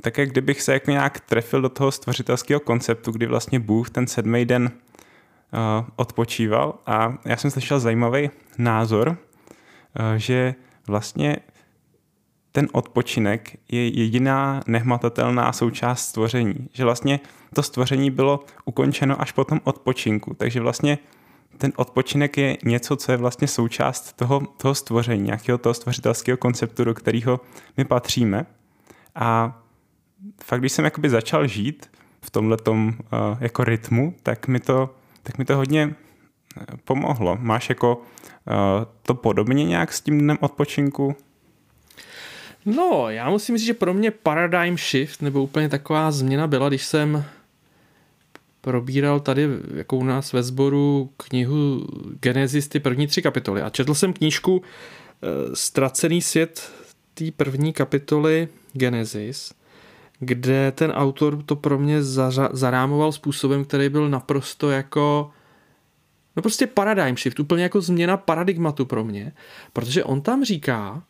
tak 0.00 0.18
jak 0.18 0.30
kdybych 0.30 0.62
se 0.62 0.72
jako 0.72 0.90
nějak 0.90 1.20
trefil 1.20 1.62
do 1.62 1.68
toho 1.68 1.92
stvořitelského 1.92 2.60
konceptu, 2.60 3.12
kdy 3.12 3.26
vlastně 3.26 3.60
Bůh 3.60 3.90
ten 3.90 4.06
sedmý 4.06 4.44
den 4.44 4.70
uh, 4.72 5.88
odpočíval 5.96 6.74
a 6.86 7.18
já 7.24 7.36
jsem 7.36 7.50
slyšel 7.50 7.80
zajímavý 7.80 8.30
názor, 8.58 9.08
uh, 9.08 9.16
že 10.16 10.54
vlastně 10.86 11.36
ten 12.52 12.68
odpočinek 12.72 13.56
je 13.68 13.88
jediná 13.88 14.60
nehmatatelná 14.66 15.52
součást 15.52 16.08
stvoření. 16.08 16.68
Že 16.72 16.84
vlastně 16.84 17.20
to 17.54 17.62
stvoření 17.62 18.10
bylo 18.10 18.44
ukončeno 18.64 19.20
až 19.20 19.32
po 19.32 19.44
tom 19.44 19.60
odpočinku. 19.64 20.34
Takže 20.34 20.60
vlastně 20.60 20.98
ten 21.58 21.72
odpočinek 21.76 22.38
je 22.38 22.56
něco, 22.64 22.96
co 22.96 23.12
je 23.12 23.18
vlastně 23.18 23.48
součást 23.48 24.12
toho, 24.12 24.40
toho 24.56 24.74
stvoření, 24.74 25.22
nějakého 25.22 25.58
toho 25.58 25.74
stvořitelského 25.74 26.36
konceptu, 26.38 26.84
do 26.84 26.94
kterého 26.94 27.40
my 27.76 27.84
patříme. 27.84 28.46
A 29.14 29.59
fakt, 30.44 30.60
když 30.60 30.72
jsem 30.72 30.84
jakoby 30.84 31.10
začal 31.10 31.46
žít 31.46 31.90
v 32.22 32.30
tomhle 32.30 32.56
uh, 32.68 32.92
jako 33.40 33.64
rytmu, 33.64 34.14
tak 34.22 34.48
mi 34.48 34.60
to, 34.60 34.94
tak 35.22 35.38
mi 35.38 35.44
to 35.44 35.56
hodně 35.56 35.94
eh, 36.60 36.64
pomohlo. 36.84 37.38
Máš 37.40 37.68
jako 37.68 37.96
uh, 37.96 38.54
to 39.02 39.14
podobně 39.14 39.64
nějak 39.64 39.92
s 39.92 40.00
tím 40.00 40.18
dnem 40.18 40.38
odpočinku? 40.40 41.16
No, 42.66 43.10
já 43.10 43.30
musím 43.30 43.56
říct, 43.56 43.66
že 43.66 43.74
pro 43.74 43.94
mě 43.94 44.10
paradigm 44.10 44.78
shift, 44.78 45.22
nebo 45.22 45.42
úplně 45.42 45.68
taková 45.68 46.10
změna 46.10 46.46
byla, 46.46 46.68
když 46.68 46.84
jsem 46.84 47.24
probíral 48.60 49.20
tady 49.20 49.48
jako 49.74 49.96
u 49.96 50.04
nás 50.04 50.32
ve 50.32 50.42
sboru 50.42 51.10
knihu 51.16 51.86
Genesis, 52.20 52.68
ty 52.68 52.80
první 52.80 53.06
tři 53.06 53.22
kapitoly. 53.22 53.62
A 53.62 53.70
četl 53.70 53.94
jsem 53.94 54.12
knížku 54.12 54.62
Ztracený 55.54 56.22
svět 56.22 56.72
té 57.14 57.24
první 57.36 57.72
kapitoly 57.72 58.48
Genesis 58.72 59.52
kde 60.20 60.72
ten 60.72 60.90
autor 60.90 61.42
to 61.42 61.56
pro 61.56 61.78
mě 61.78 62.02
zarámoval 62.52 63.12
způsobem, 63.12 63.64
který 63.64 63.88
byl 63.88 64.08
naprosto 64.08 64.70
jako 64.70 65.30
no 66.36 66.42
prostě 66.42 66.66
paradigm 66.66 67.16
shift, 67.16 67.40
úplně 67.40 67.62
jako 67.62 67.80
změna 67.80 68.16
paradigmatu 68.16 68.86
pro 68.86 69.04
mě, 69.04 69.32
protože 69.72 70.04
on 70.04 70.20
tam 70.20 70.44
říká, 70.44 71.02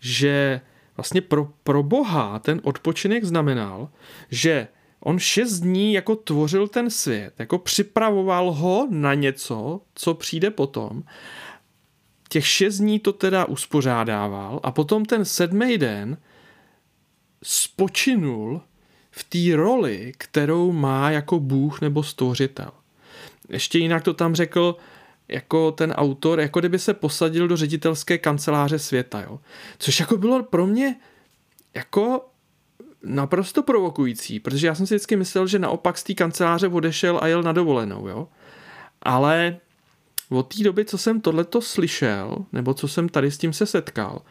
že 0.00 0.60
vlastně 0.96 1.20
pro, 1.20 1.48
pro 1.64 1.82
Boha 1.82 2.38
ten 2.38 2.60
odpočinek 2.64 3.24
znamenal, 3.24 3.88
že 4.30 4.68
on 5.00 5.18
šest 5.18 5.60
dní 5.60 5.92
jako 5.92 6.16
tvořil 6.16 6.68
ten 6.68 6.90
svět, 6.90 7.34
jako 7.38 7.58
připravoval 7.58 8.52
ho 8.52 8.88
na 8.90 9.14
něco, 9.14 9.80
co 9.94 10.14
přijde 10.14 10.50
potom. 10.50 11.02
Těch 12.28 12.46
šest 12.46 12.78
dní 12.78 12.98
to 12.98 13.12
teda 13.12 13.44
uspořádával 13.44 14.60
a 14.62 14.70
potom 14.70 15.04
ten 15.04 15.24
sedmý 15.24 15.78
den 15.78 16.16
spočinul 17.42 18.60
v 19.10 19.24
té 19.24 19.56
roli, 19.56 20.12
kterou 20.18 20.72
má 20.72 21.10
jako 21.10 21.40
Bůh 21.40 21.80
nebo 21.80 22.02
stvořitel. 22.02 22.70
Ještě 23.48 23.78
jinak 23.78 24.02
to 24.02 24.14
tam 24.14 24.34
řekl 24.34 24.76
jako 25.28 25.72
ten 25.72 25.92
autor, 25.92 26.40
jako 26.40 26.60
kdyby 26.60 26.78
se 26.78 26.94
posadil 26.94 27.48
do 27.48 27.56
ředitelské 27.56 28.18
kanceláře 28.18 28.78
světa, 28.78 29.20
jo. 29.20 29.40
Což 29.78 30.00
jako 30.00 30.16
bylo 30.16 30.42
pro 30.42 30.66
mě 30.66 30.96
jako 31.74 32.28
naprosto 33.02 33.62
provokující, 33.62 34.40
protože 34.40 34.66
já 34.66 34.74
jsem 34.74 34.86
si 34.86 34.94
vždycky 34.94 35.16
myslel, 35.16 35.46
že 35.46 35.58
naopak 35.58 35.98
z 35.98 36.02
té 36.02 36.14
kanceláře 36.14 36.68
odešel 36.68 37.18
a 37.22 37.26
jel 37.26 37.42
na 37.42 37.52
dovolenou, 37.52 38.08
jo. 38.08 38.28
Ale 39.02 39.58
od 40.28 40.54
té 40.54 40.64
doby, 40.64 40.84
co 40.84 40.98
jsem 40.98 41.20
tohleto 41.20 41.60
slyšel, 41.60 42.44
nebo 42.52 42.74
co 42.74 42.88
jsem 42.88 43.08
tady 43.08 43.30
s 43.30 43.38
tím 43.38 43.52
se 43.52 43.66
setkal, 43.66 44.22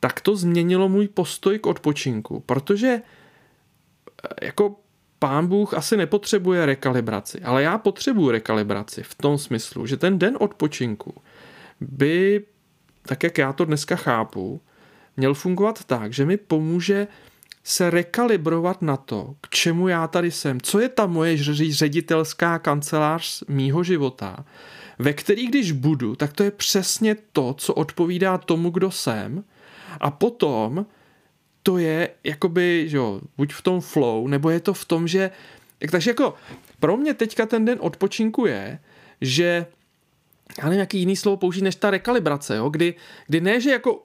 tak 0.00 0.20
to 0.20 0.36
změnilo 0.36 0.88
můj 0.88 1.08
postoj 1.08 1.58
k 1.58 1.66
odpočinku, 1.66 2.40
protože 2.40 2.88
eh, 2.88 4.46
jako 4.46 4.76
pán 5.18 5.46
Bůh 5.46 5.74
asi 5.74 5.96
nepotřebuje 5.96 6.66
rekalibraci, 6.66 7.40
ale 7.40 7.62
já 7.62 7.78
potřebuji 7.78 8.30
rekalibraci 8.30 9.02
v 9.02 9.14
tom 9.14 9.38
smyslu, 9.38 9.86
že 9.86 9.96
ten 9.96 10.18
den 10.18 10.36
odpočinku 10.40 11.14
by, 11.80 12.44
tak 13.02 13.22
jak 13.22 13.38
já 13.38 13.52
to 13.52 13.64
dneska 13.64 13.96
chápu, 13.96 14.60
měl 15.16 15.34
fungovat 15.34 15.84
tak, 15.84 16.12
že 16.12 16.26
mi 16.26 16.36
pomůže 16.36 17.06
se 17.64 17.90
rekalibrovat 17.90 18.82
na 18.82 18.96
to, 18.96 19.34
k 19.40 19.48
čemu 19.48 19.88
já 19.88 20.06
tady 20.06 20.30
jsem, 20.30 20.60
co 20.60 20.80
je 20.80 20.88
ta 20.88 21.06
moje 21.06 21.36
ředitelská 21.70 22.58
kancelář 22.58 23.44
mýho 23.48 23.84
života, 23.84 24.44
ve 24.98 25.12
který 25.12 25.46
když 25.46 25.72
budu, 25.72 26.16
tak 26.16 26.32
to 26.32 26.42
je 26.42 26.50
přesně 26.50 27.16
to, 27.32 27.54
co 27.58 27.74
odpovídá 27.74 28.38
tomu, 28.38 28.70
kdo 28.70 28.90
jsem 28.90 29.44
a 30.00 30.10
potom 30.10 30.86
to 31.62 31.78
je 31.78 32.10
jakoby, 32.24 32.88
že 32.88 32.96
jo, 32.96 33.20
buď 33.36 33.52
v 33.52 33.62
tom 33.62 33.80
flow, 33.80 34.26
nebo 34.26 34.50
je 34.50 34.60
to 34.60 34.74
v 34.74 34.84
tom, 34.84 35.08
že 35.08 35.30
takže 35.90 36.10
jako 36.10 36.34
pro 36.80 36.96
mě 36.96 37.14
teďka 37.14 37.46
ten 37.46 37.64
den 37.64 37.78
odpočinku 37.80 38.46
je, 38.46 38.78
že 39.20 39.66
já 40.58 40.64
nevím, 40.64 40.80
jaký 40.80 40.98
jiný 40.98 41.16
slovo 41.16 41.36
použít 41.36 41.62
než 41.62 41.76
ta 41.76 41.90
rekalibrace, 41.90 42.56
jo? 42.56 42.68
Kdy, 42.68 42.94
kdy 43.26 43.40
ne, 43.40 43.60
že 43.60 43.70
jako 43.70 44.02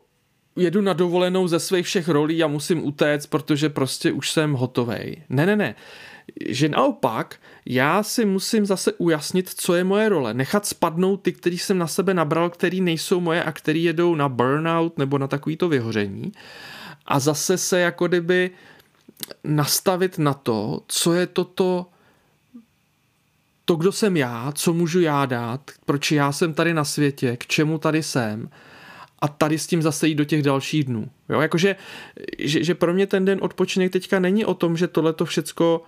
jedu 0.56 0.82
na 0.82 0.94
dovolenou 0.94 1.48
ze 1.48 1.60
svých 1.60 1.86
všech 1.86 2.10
rolí 2.10 2.44
a 2.44 2.48
musím 2.48 2.86
utéct, 2.86 3.28
protože 3.28 3.70
prostě 3.70 4.12
už 4.12 4.32
jsem 4.32 4.54
hotovej. 4.54 5.24
Ne, 5.30 5.46
ne, 5.46 5.56
ne 5.56 5.76
že 6.50 6.70
naopak 6.70 7.36
já 7.66 8.04
si 8.04 8.26
musím 8.26 8.66
zase 8.66 8.94
ujasnit, 8.94 9.50
co 9.50 9.76
je 9.76 9.84
moje 9.84 10.10
role. 10.10 10.34
Nechat 10.34 10.66
spadnout 10.66 11.22
ty, 11.22 11.34
který 11.34 11.58
jsem 11.58 11.78
na 11.78 11.88
sebe 11.88 12.14
nabral, 12.14 12.50
který 12.50 12.82
nejsou 12.82 13.20
moje 13.20 13.44
a 13.44 13.52
který 13.52 13.84
jedou 13.84 14.16
na 14.16 14.30
burnout 14.30 14.98
nebo 14.98 15.18
na 15.18 15.28
takovýto 15.28 15.70
vyhoření. 15.70 16.32
A 17.06 17.20
zase 17.20 17.58
se 17.58 17.80
jako 17.80 18.08
kdyby 18.08 18.52
nastavit 19.44 20.18
na 20.20 20.34
to, 20.34 20.82
co 20.88 21.14
je 21.14 21.28
toto 21.28 21.86
to, 23.66 23.76
kdo 23.76 23.92
jsem 23.92 24.18
já, 24.18 24.52
co 24.56 24.74
můžu 24.74 25.02
já 25.02 25.26
dát, 25.26 25.72
proč 25.86 26.12
já 26.12 26.32
jsem 26.32 26.54
tady 26.54 26.74
na 26.74 26.86
světě, 26.86 27.38
k 27.38 27.48
čemu 27.48 27.78
tady 27.78 28.04
jsem 28.04 28.50
a 29.20 29.28
tady 29.28 29.60
s 29.60 29.68
tím 29.68 29.82
zase 29.82 30.08
jít 30.08 30.16
do 30.16 30.26
těch 30.26 30.42
dalších 30.42 30.84
dnů. 30.84 31.10
Jo, 31.30 31.42
jakože, 31.42 31.76
že, 32.40 32.64
že 32.64 32.76
pro 32.76 32.94
mě 32.94 33.08
ten 33.08 33.26
den 33.26 33.40
odpočinek 33.42 33.92
teďka 33.92 34.20
není 34.20 34.46
o 34.46 34.54
tom, 34.54 34.78
že 34.78 34.88
tohle 34.88 35.14
to 35.14 35.26
všecko 35.26 35.84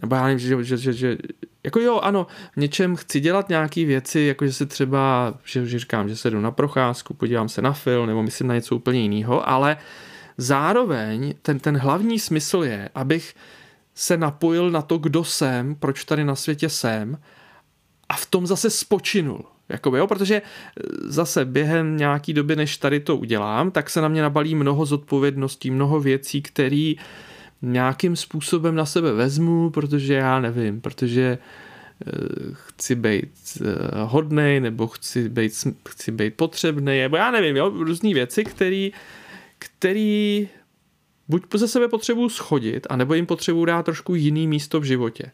nebo 0.00 0.14
já 0.16 0.22
nevím, 0.22 0.38
že, 0.38 0.64
že, 0.64 0.76
že, 0.76 0.92
že 0.92 1.18
jako 1.64 1.80
jo, 1.80 2.00
ano, 2.00 2.26
v 2.52 2.56
něčem 2.56 2.96
chci 2.96 3.20
dělat 3.20 3.48
nějaké 3.48 3.84
věci, 3.84 4.20
jako 4.20 4.46
že 4.46 4.52
se 4.52 4.66
třeba, 4.66 5.34
že, 5.44 5.66
že 5.66 5.78
říkám, 5.78 6.08
že 6.08 6.16
se 6.16 6.30
jdu 6.30 6.40
na 6.40 6.50
procházku, 6.50 7.14
podívám 7.14 7.48
se 7.48 7.62
na 7.62 7.72
film, 7.72 8.06
nebo 8.06 8.22
myslím 8.22 8.46
na 8.46 8.54
něco 8.54 8.76
úplně 8.76 9.00
jiného, 9.00 9.48
ale 9.48 9.76
zároveň 10.38 11.34
ten, 11.42 11.58
ten 11.58 11.76
hlavní 11.76 12.18
smysl 12.18 12.64
je, 12.64 12.88
abych 12.94 13.34
se 13.94 14.16
napojil 14.16 14.70
na 14.70 14.82
to, 14.82 14.98
kdo 14.98 15.24
jsem, 15.24 15.74
proč 15.74 16.04
tady 16.04 16.24
na 16.24 16.34
světě 16.34 16.68
jsem 16.68 17.18
a 18.08 18.16
v 18.16 18.26
tom 18.26 18.46
zase 18.46 18.70
spočinul. 18.70 19.44
Jakoby, 19.68 19.98
jo, 19.98 20.06
protože 20.06 20.42
zase 21.04 21.44
během 21.44 21.96
nějaký 21.96 22.32
doby, 22.32 22.56
než 22.56 22.76
tady 22.76 23.00
to 23.00 23.16
udělám, 23.16 23.70
tak 23.70 23.90
se 23.90 24.00
na 24.00 24.08
mě 24.08 24.22
nabalí 24.22 24.54
mnoho 24.54 24.86
zodpovědností, 24.86 25.70
mnoho 25.70 26.00
věcí, 26.00 26.42
které 26.42 26.92
nějakým 27.62 28.16
způsobem 28.16 28.74
na 28.74 28.86
sebe 28.86 29.12
vezmu, 29.12 29.70
protože 29.70 30.14
já 30.14 30.40
nevím, 30.40 30.80
protože 30.80 31.38
eh, 32.06 32.12
chci 32.52 32.94
být 32.94 33.32
eh, 33.60 33.64
hodnej, 34.04 34.60
nebo 34.60 34.86
chci 34.86 35.28
být, 35.28 35.52
chci 35.88 36.12
být 36.12 36.34
potřebný, 36.34 37.00
nebo 37.00 37.16
já 37.16 37.30
nevím, 37.30 37.56
jo, 37.56 37.68
různé 37.68 38.14
věci, 38.14 38.44
který, 38.44 38.92
který 39.58 40.48
buď 41.28 41.42
ze 41.54 41.68
sebe 41.68 41.88
potřebuju 41.88 42.28
schodit, 42.28 42.86
anebo 42.90 43.14
jim 43.14 43.26
potřebuju 43.26 43.64
dát 43.64 43.82
trošku 43.82 44.14
jiný 44.14 44.46
místo 44.46 44.80
v 44.80 44.84
životě. 44.84 45.30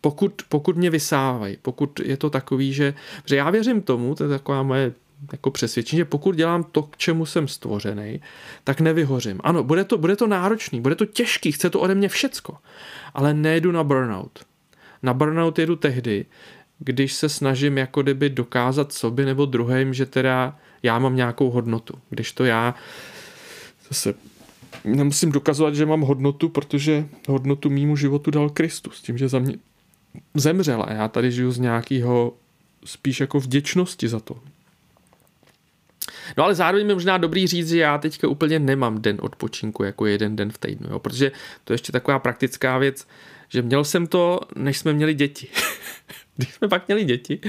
Pokud, 0.00 0.42
pokud 0.48 0.76
mě 0.76 0.90
vysávají, 0.90 1.56
pokud 1.62 2.00
je 2.00 2.16
to 2.16 2.30
takový, 2.30 2.72
že, 2.72 2.94
že 3.24 3.36
já 3.36 3.50
věřím 3.50 3.82
tomu, 3.82 4.14
to 4.14 4.24
je 4.24 4.28
taková 4.28 4.62
moje 4.62 4.92
jako 5.32 5.50
přesvědčení, 5.50 5.98
že 5.98 6.04
pokud 6.04 6.36
dělám 6.36 6.64
to, 6.64 6.82
k 6.82 6.96
čemu 6.96 7.26
jsem 7.26 7.48
stvořený, 7.48 8.20
tak 8.64 8.80
nevyhořím. 8.80 9.40
Ano, 9.44 9.64
bude 9.64 9.84
to, 9.84 9.98
bude 9.98 10.16
to 10.16 10.26
náročný, 10.26 10.80
bude 10.80 10.94
to 10.94 11.06
těžký, 11.06 11.52
chce 11.52 11.70
to 11.70 11.80
ode 11.80 11.94
mě 11.94 12.08
všecko, 12.08 12.56
ale 13.14 13.34
nejdu 13.34 13.72
na 13.72 13.84
burnout. 13.84 14.44
Na 15.02 15.14
burnout 15.14 15.58
jedu 15.58 15.76
tehdy, 15.76 16.26
když 16.78 17.12
se 17.12 17.28
snažím 17.28 17.78
jako 17.78 18.02
kdyby 18.02 18.30
dokázat 18.30 18.92
sobě 18.92 19.26
nebo 19.26 19.46
druhým, 19.46 19.94
že 19.94 20.06
teda 20.06 20.58
já 20.82 20.98
mám 20.98 21.16
nějakou 21.16 21.50
hodnotu. 21.50 21.94
Když 22.10 22.32
to 22.32 22.44
já 22.44 22.74
zase, 23.88 24.14
nemusím 24.84 25.32
dokazovat, 25.32 25.74
že 25.74 25.86
mám 25.86 26.00
hodnotu, 26.00 26.48
protože 26.48 27.08
hodnotu 27.28 27.70
mýmu 27.70 27.96
životu 27.96 28.30
dal 28.30 28.50
Kristus, 28.50 29.02
tím, 29.02 29.18
že 29.18 29.28
za 29.28 29.38
mě 29.38 29.54
zemřel 30.34 30.84
a 30.88 30.92
já 30.92 31.08
tady 31.08 31.32
žiju 31.32 31.52
z 31.52 31.58
nějakého 31.58 32.32
spíš 32.84 33.20
jako 33.20 33.40
vděčnosti 33.40 34.08
za 34.08 34.20
to. 34.20 34.38
No 36.36 36.44
ale 36.44 36.54
zároveň 36.54 36.86
mi 36.86 36.94
možná 36.94 37.18
dobrý 37.18 37.46
říct, 37.46 37.68
že 37.68 37.78
já 37.78 37.98
teďka 37.98 38.28
úplně 38.28 38.58
nemám 38.58 39.02
den 39.02 39.16
odpočinku 39.20 39.82
jako 39.82 40.06
jeden 40.06 40.36
den 40.36 40.50
v 40.50 40.58
týdnu, 40.58 40.88
jo? 40.90 40.98
protože 40.98 41.32
to 41.64 41.72
je 41.72 41.74
ještě 41.74 41.92
taková 41.92 42.18
praktická 42.18 42.78
věc, 42.78 43.06
že 43.48 43.62
měl 43.62 43.84
jsem 43.84 44.06
to, 44.06 44.40
než 44.56 44.78
jsme 44.78 44.92
měli 44.92 45.14
děti. 45.14 45.48
když 46.36 46.54
jsme 46.54 46.68
pak 46.68 46.88
měli 46.88 47.04
děti, 47.04 47.40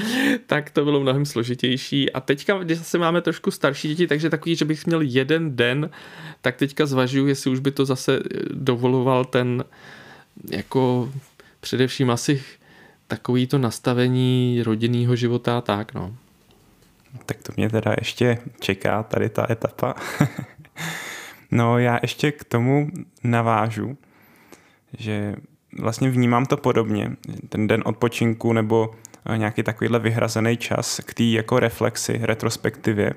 tak 0.45 0.69
to 0.69 0.83
bylo 0.83 0.99
mnohem 0.99 1.25
složitější 1.25 2.11
a 2.11 2.19
teďka, 2.19 2.57
když 2.57 2.77
zase 2.77 2.97
máme 2.97 3.21
trošku 3.21 3.51
starší 3.51 3.87
děti, 3.87 4.07
takže 4.07 4.29
takový, 4.29 4.55
že 4.55 4.65
bych 4.65 4.85
měl 4.85 5.01
jeden 5.01 5.55
den, 5.55 5.89
tak 6.41 6.55
teďka 6.55 6.85
zvažuju, 6.85 7.27
jestli 7.27 7.51
už 7.51 7.59
by 7.59 7.71
to 7.71 7.85
zase 7.85 8.19
dovoloval 8.53 9.25
ten 9.25 9.63
jako 10.51 11.13
především 11.59 12.09
asi 12.09 12.43
takový 13.07 13.47
to 13.47 13.57
nastavení 13.57 14.61
rodinného 14.63 15.15
života 15.15 15.61
tak, 15.61 15.93
no. 15.93 16.15
Tak 17.25 17.37
to 17.43 17.53
mě 17.57 17.69
teda 17.69 17.95
ještě 17.99 18.37
čeká 18.59 19.03
tady 19.03 19.29
ta 19.29 19.51
etapa. 19.51 19.95
no 21.51 21.79
já 21.79 21.99
ještě 22.01 22.31
k 22.31 22.43
tomu 22.43 22.87
navážu, 23.23 23.97
že 24.97 25.35
vlastně 25.79 26.09
vnímám 26.09 26.45
to 26.45 26.57
podobně. 26.57 27.11
Ten 27.49 27.67
den 27.67 27.83
odpočinku 27.85 28.53
nebo 28.53 28.95
eh, 29.25 29.37
nějaký 29.37 29.63
takovýhle 29.63 29.99
vyhrazený 29.99 30.57
čas 30.57 30.99
k 31.05 31.13
té 31.13 31.23
jako 31.23 31.59
reflexi, 31.59 32.19
retrospektivě. 32.21 33.13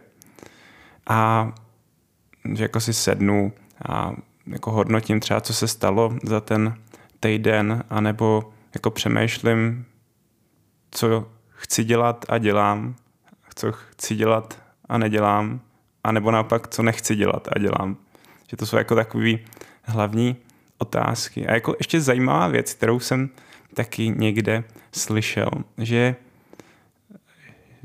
A 1.09 1.53
že 2.55 2.65
jako 2.65 2.81
si 2.81 2.93
sednu 2.93 3.53
a 3.89 4.13
jako 4.47 4.71
hodnotím 4.71 5.21
třeba, 5.21 5.41
co 5.41 5.55
se 5.55 5.69
stalo 5.69 6.17
za 6.23 6.41
ten 6.41 6.75
týden, 7.21 7.85
anebo 7.91 8.53
jako 8.75 8.91
přemýšlím, 8.91 9.85
co 10.91 11.29
chci 11.49 11.85
dělat 11.85 12.25
a 12.29 12.39
dělám, 12.39 12.95
co 13.55 13.73
chci 13.73 14.15
dělat 14.15 14.63
a 14.89 14.99
nedělám, 14.99 15.61
anebo 16.05 16.31
naopak, 16.31 16.69
co 16.69 16.83
nechci 16.83 17.17
dělat 17.17 17.49
a 17.53 17.59
dělám. 17.59 17.97
Že 18.49 18.57
to 18.57 18.67
jsou 18.67 18.77
jako 18.77 18.95
takový 18.95 19.39
hlavní 19.83 20.37
otázky. 20.79 21.47
A 21.47 21.55
jako 21.55 21.75
ještě 21.79 22.01
zajímavá 22.01 22.49
věc, 22.49 22.75
kterou 22.75 23.01
jsem 23.01 23.31
taky 23.75 24.09
někde 24.09 24.65
slyšel, 24.93 25.51
že 25.79 26.17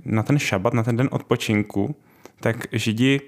na 0.05 0.23
ten 0.23 0.39
šabat, 0.39 0.73
na 0.73 0.83
ten 0.83 0.97
den 0.97 1.09
odpočinku, 1.11 1.95
tak 2.39 2.55
židi 2.71 3.21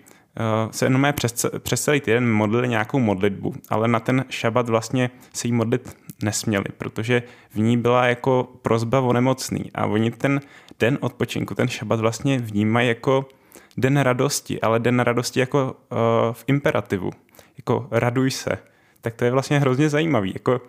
se 0.72 0.86
jenom 0.86 1.08
přes, 1.14 1.46
přes 1.60 1.82
celý 1.82 2.02
týden 2.02 2.32
modlili 2.32 2.68
nějakou 2.68 3.00
modlitbu, 3.00 3.54
ale 3.70 3.88
na 3.88 4.00
ten 4.00 4.26
šabat 4.30 4.70
vlastně 4.70 5.10
se 5.34 5.48
jí 5.48 5.52
modlit 5.52 5.98
nesměli, 6.24 6.66
protože 6.78 7.24
v 7.50 7.60
ní 7.60 7.78
byla 7.78 8.06
jako 8.06 8.50
prozba 8.62 9.02
o 9.02 9.14
nemocný 9.14 9.72
a 9.76 9.86
oni 9.86 10.12
ten 10.12 10.42
den 10.80 10.98
odpočinku, 11.02 11.56
ten 11.56 11.68
šabat 11.68 12.00
vlastně 12.00 12.38
vnímají 12.40 12.88
jako 12.88 13.26
den 13.78 13.98
radosti, 13.98 14.62
ale 14.62 14.80
den 14.80 15.00
radosti 15.00 15.40
jako 15.40 15.76
uh, 15.92 15.98
v 16.34 16.44
imperativu, 16.48 17.12
jako 17.58 17.88
raduj 17.92 18.32
se 18.32 18.58
tak 19.08 19.16
to 19.16 19.26
je 19.26 19.32
vlastně 19.32 19.60
hrozně 19.60 19.90
zajímavý. 19.90 20.32
Jako, 20.34 20.62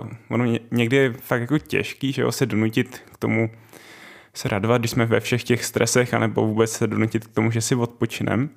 uh, 0.00 0.10
ono 0.28 0.44
někdy 0.70 0.96
je 0.96 1.12
fakt 1.12 1.40
jako 1.40 1.58
těžký, 1.58 2.12
že 2.12 2.22
jo, 2.22 2.32
se 2.32 2.46
donutit 2.46 3.02
k 3.12 3.16
tomu 3.16 3.50
se 4.34 4.48
radovat, 4.48 4.80
když 4.80 4.90
jsme 4.90 5.06
ve 5.06 5.20
všech 5.20 5.44
těch 5.44 5.64
stresech, 5.64 6.14
anebo 6.14 6.46
vůbec 6.46 6.72
se 6.72 6.86
donutit 6.86 7.26
k 7.26 7.34
tomu, 7.34 7.50
že 7.50 7.60
si 7.60 7.74
odpočinem. 7.74 8.50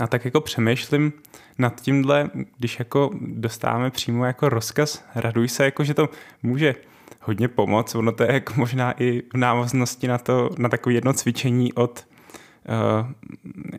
A 0.00 0.06
tak 0.06 0.24
jako 0.24 0.40
přemýšlím 0.40 1.12
nad 1.58 1.80
tímhle, 1.80 2.30
když 2.58 2.78
jako 2.78 3.10
dostáváme 3.20 3.90
přímo 3.90 4.24
jako 4.24 4.48
rozkaz, 4.48 5.04
raduj 5.14 5.48
se, 5.48 5.64
jako 5.64 5.84
že 5.84 5.94
to 5.94 6.08
může 6.42 6.74
hodně 7.20 7.48
pomoct. 7.48 7.94
Ono 7.94 8.12
to 8.12 8.22
je 8.22 8.32
jako 8.32 8.52
možná 8.56 9.02
i 9.02 9.22
v 9.32 9.36
návaznosti 9.36 10.08
na, 10.08 10.18
to, 10.18 10.50
na 10.58 10.68
takové 10.68 10.94
jedno 10.94 11.12
cvičení 11.12 11.72
od 11.72 12.06
uh, 12.68 13.06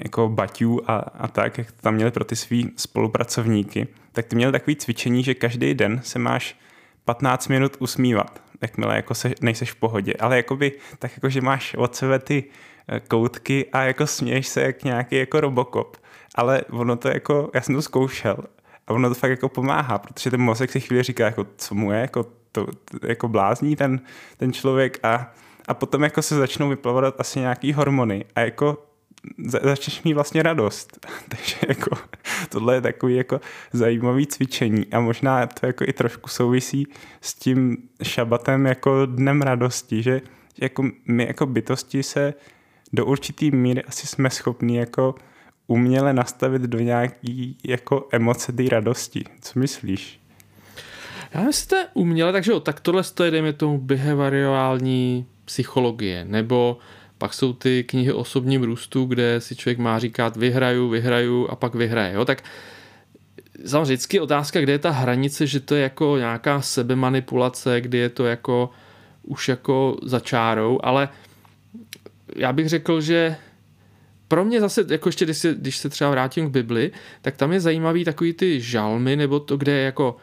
jako 0.03 0.29
baťů 0.29 0.79
a, 0.91 0.95
a 0.97 1.27
tak, 1.27 1.57
jak 1.57 1.71
tam 1.71 1.95
měli 1.95 2.11
pro 2.11 2.23
ty 2.23 2.35
svý 2.35 2.71
spolupracovníky. 2.75 3.87
Tak 4.11 4.25
ty 4.25 4.35
měl 4.35 4.51
takový 4.51 4.75
cvičení, 4.75 5.23
že 5.23 5.33
každý 5.33 5.73
den 5.73 6.01
se 6.03 6.19
máš 6.19 6.55
15 7.05 7.47
minut 7.47 7.75
usmívat, 7.79 8.41
jakmile 8.61 8.95
jako 8.95 9.15
se, 9.15 9.33
nejseš 9.41 9.71
v 9.71 9.75
pohodě, 9.75 10.13
ale 10.19 10.37
jakoby 10.37 10.71
tak 10.99 11.11
jako, 11.17 11.29
že 11.29 11.41
máš 11.41 11.73
od 11.73 11.95
sebe 11.95 12.19
ty 12.19 12.43
eh, 12.87 12.99
koutky 12.99 13.65
a 13.73 13.81
jako 13.81 14.07
směješ 14.07 14.47
se 14.47 14.61
jak 14.61 14.83
nějaký 14.83 15.15
jako 15.15 15.41
robokop, 15.41 15.97
ale 16.35 16.61
ono 16.69 16.95
to 16.95 17.07
jako, 17.07 17.51
já 17.53 17.61
jsem 17.61 17.75
to 17.75 17.81
zkoušel 17.81 18.37
a 18.87 18.93
ono 18.93 19.09
to 19.09 19.15
fakt 19.15 19.31
jako 19.31 19.49
pomáhá, 19.49 19.97
protože 19.97 20.31
ten 20.31 20.41
mozek 20.41 20.71
si 20.71 20.79
chvíli 20.79 21.03
říká, 21.03 21.25
jako 21.25 21.47
co 21.57 21.75
mu 21.75 21.91
je, 21.91 21.99
jako 21.99 22.25
to, 22.51 22.67
jako 23.07 23.27
blázní 23.27 23.75
ten, 23.75 24.01
ten 24.37 24.53
člověk 24.53 24.99
a, 25.03 25.33
a 25.67 25.73
potom 25.73 26.03
jako 26.03 26.21
se 26.21 26.35
začnou 26.35 26.69
vyplavat 26.69 27.19
asi 27.19 27.39
nějaký 27.39 27.73
hormony 27.73 28.25
a 28.35 28.39
jako 28.39 28.77
začneš 29.63 30.03
mít 30.03 30.13
vlastně 30.13 30.43
radost. 30.43 31.07
Takže 31.29 31.55
jako 31.67 31.97
tohle 32.49 32.75
je 32.75 32.81
takový 32.81 33.15
jako 33.15 33.41
zajímavý 33.73 34.27
cvičení 34.27 34.85
a 34.91 34.99
možná 34.99 35.47
to 35.47 35.65
jako 35.65 35.83
i 35.87 35.93
trošku 35.93 36.29
souvisí 36.29 36.87
s 37.21 37.33
tím 37.33 37.77
šabatem 38.03 38.65
jako 38.65 39.05
dnem 39.05 39.41
radosti, 39.41 40.03
že 40.03 40.21
jako 40.57 40.83
my 41.05 41.25
jako 41.27 41.45
bytosti 41.45 42.03
se 42.03 42.33
do 42.93 43.05
určitý 43.05 43.51
míry 43.51 43.83
asi 43.83 44.07
jsme 44.07 44.29
schopni 44.29 44.77
jako 44.77 45.15
uměle 45.71 46.13
nastavit 46.13 46.61
do 46.61 46.79
nějaký 46.79 47.57
jako 47.63 48.07
emoce 48.11 48.51
té 48.51 48.63
radosti. 48.69 49.23
Co 49.41 49.59
myslíš? 49.59 50.19
Já 51.33 51.43
myslím, 51.43 51.79
že 51.79 51.87
uměle, 51.93 52.31
takže 52.31 52.51
jo, 52.51 52.59
tak 52.59 52.79
tohle 52.79 53.03
je, 53.23 53.31
dejme 53.31 53.53
tomu, 53.53 53.77
behaviorální 53.77 55.25
psychologie, 55.45 56.25
nebo 56.25 56.77
pak 57.17 57.33
jsou 57.33 57.53
ty 57.53 57.83
knihy 57.83 58.13
osobním 58.13 58.63
růstu, 58.63 59.05
kde 59.05 59.41
si 59.41 59.55
člověk 59.55 59.77
má 59.77 59.99
říkat 59.99 60.37
vyhraju, 60.37 60.89
vyhraju 60.89 61.47
a 61.47 61.55
pak 61.55 61.75
vyhraje. 61.75 62.13
Jo? 62.13 62.25
Tak 62.25 62.43
samozřejmě 63.65 63.83
vždycky 63.83 64.17
je 64.17 64.21
otázka, 64.21 64.61
kde 64.61 64.71
je 64.71 64.79
ta 64.79 64.91
hranice, 64.91 65.47
že 65.47 65.59
to 65.59 65.75
je 65.75 65.81
jako 65.81 66.17
nějaká 66.17 66.61
sebemanipulace, 66.61 67.81
kdy 67.81 67.97
je 67.97 68.09
to 68.09 68.25
jako 68.25 68.69
už 69.23 69.49
jako 69.49 69.97
za 70.03 70.19
čárou, 70.19 70.79
ale 70.83 71.09
já 72.35 72.53
bych 72.53 72.69
řekl, 72.69 73.01
že 73.01 73.35
pro 74.31 74.45
mě 74.45 74.59
zase, 74.59 74.85
jako 74.89 75.09
ještě 75.09 75.25
když 75.25 75.37
se, 75.37 75.53
když 75.53 75.77
se 75.77 75.89
třeba 75.89 76.11
vrátím 76.11 76.47
k 76.47 76.53
Bibli, 76.53 76.91
tak 77.21 77.37
tam 77.37 77.51
je 77.51 77.59
zajímavý 77.59 78.05
takový 78.05 78.33
ty 78.33 78.61
žalmy, 78.61 79.15
nebo 79.15 79.39
to, 79.39 79.57
kde 79.57 79.71
je 79.71 79.83
jako 79.83 80.15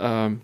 uh, 0.00 0.38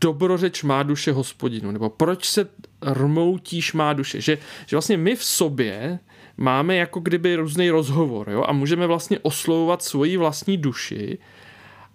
dobrořeč 0.00 0.62
má 0.62 0.82
duše 0.82 1.12
hospodinu, 1.12 1.70
nebo 1.70 1.90
proč 1.90 2.28
se 2.28 2.48
rmoutíš 2.82 3.72
má 3.72 3.92
duše, 3.92 4.20
že, 4.20 4.38
že 4.66 4.76
vlastně 4.76 4.96
my 4.96 5.16
v 5.16 5.24
sobě 5.24 5.98
máme 6.36 6.76
jako 6.76 7.00
kdyby 7.00 7.36
různý 7.36 7.70
rozhovor 7.70 8.30
jo? 8.30 8.44
a 8.48 8.52
můžeme 8.52 8.86
vlastně 8.86 9.18
oslovovat 9.18 9.82
svoji 9.82 10.16
vlastní 10.16 10.56
duši 10.56 11.18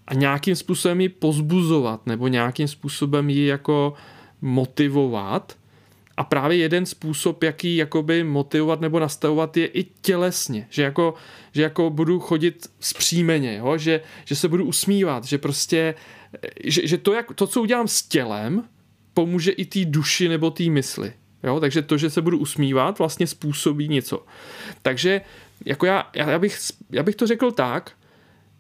a 0.08 0.14
nějakým 0.14 0.56
způsobem 0.56 1.02
ji 1.02 1.10
pozbuzovat 1.10 2.06
nebo 2.06 2.28
nějakým 2.28 2.68
způsobem 2.68 3.30
ji 3.30 3.46
jako 3.46 3.94
motivovat 4.42 5.58
a 6.18 6.24
právě 6.24 6.58
jeden 6.58 6.86
způsob, 6.86 7.44
jaký 7.44 7.76
jakoby 7.76 8.24
motivovat 8.24 8.82
nebo 8.82 9.00
nastavovat 9.00 9.58
je 9.58 9.68
i 9.68 9.84
tělesně, 9.84 10.68
že 10.70 10.84
jako, 10.84 11.14
že 11.52 11.62
jako 11.62 11.90
budu 11.90 12.20
chodit 12.20 12.68
zpříjmeně, 12.80 13.58
jo? 13.58 13.78
Že, 13.78 14.02
že 14.26 14.36
se 14.36 14.48
budu 14.48 14.66
usmívat, 14.66 15.24
že 15.24 15.38
prostě 15.38 15.96
že, 16.64 16.88
že 16.88 16.98
to, 16.98 17.14
jak, 17.14 17.34
to, 17.36 17.48
co 17.48 17.62
udělám 17.62 17.88
s 17.88 18.04
tělem, 18.04 18.64
pomůže 19.14 19.52
i 19.52 19.66
té 19.66 19.86
duši 19.86 20.30
nebo 20.30 20.52
té 20.52 20.64
mysli. 20.64 21.14
Jo? 21.44 21.60
Takže 21.60 21.82
to, 21.82 21.98
že 21.98 22.10
se 22.10 22.22
budu 22.22 22.38
usmívat, 22.38 23.00
vlastně 23.00 23.28
způsobí 23.28 23.88
něco. 23.88 24.26
Takže 24.82 25.22
jako 25.66 25.86
já, 25.86 26.10
já, 26.16 26.40
bych, 26.40 26.58
já 26.90 27.04
bych 27.04 27.16
to 27.16 27.28
řekl 27.28 27.52
tak, 27.52 27.92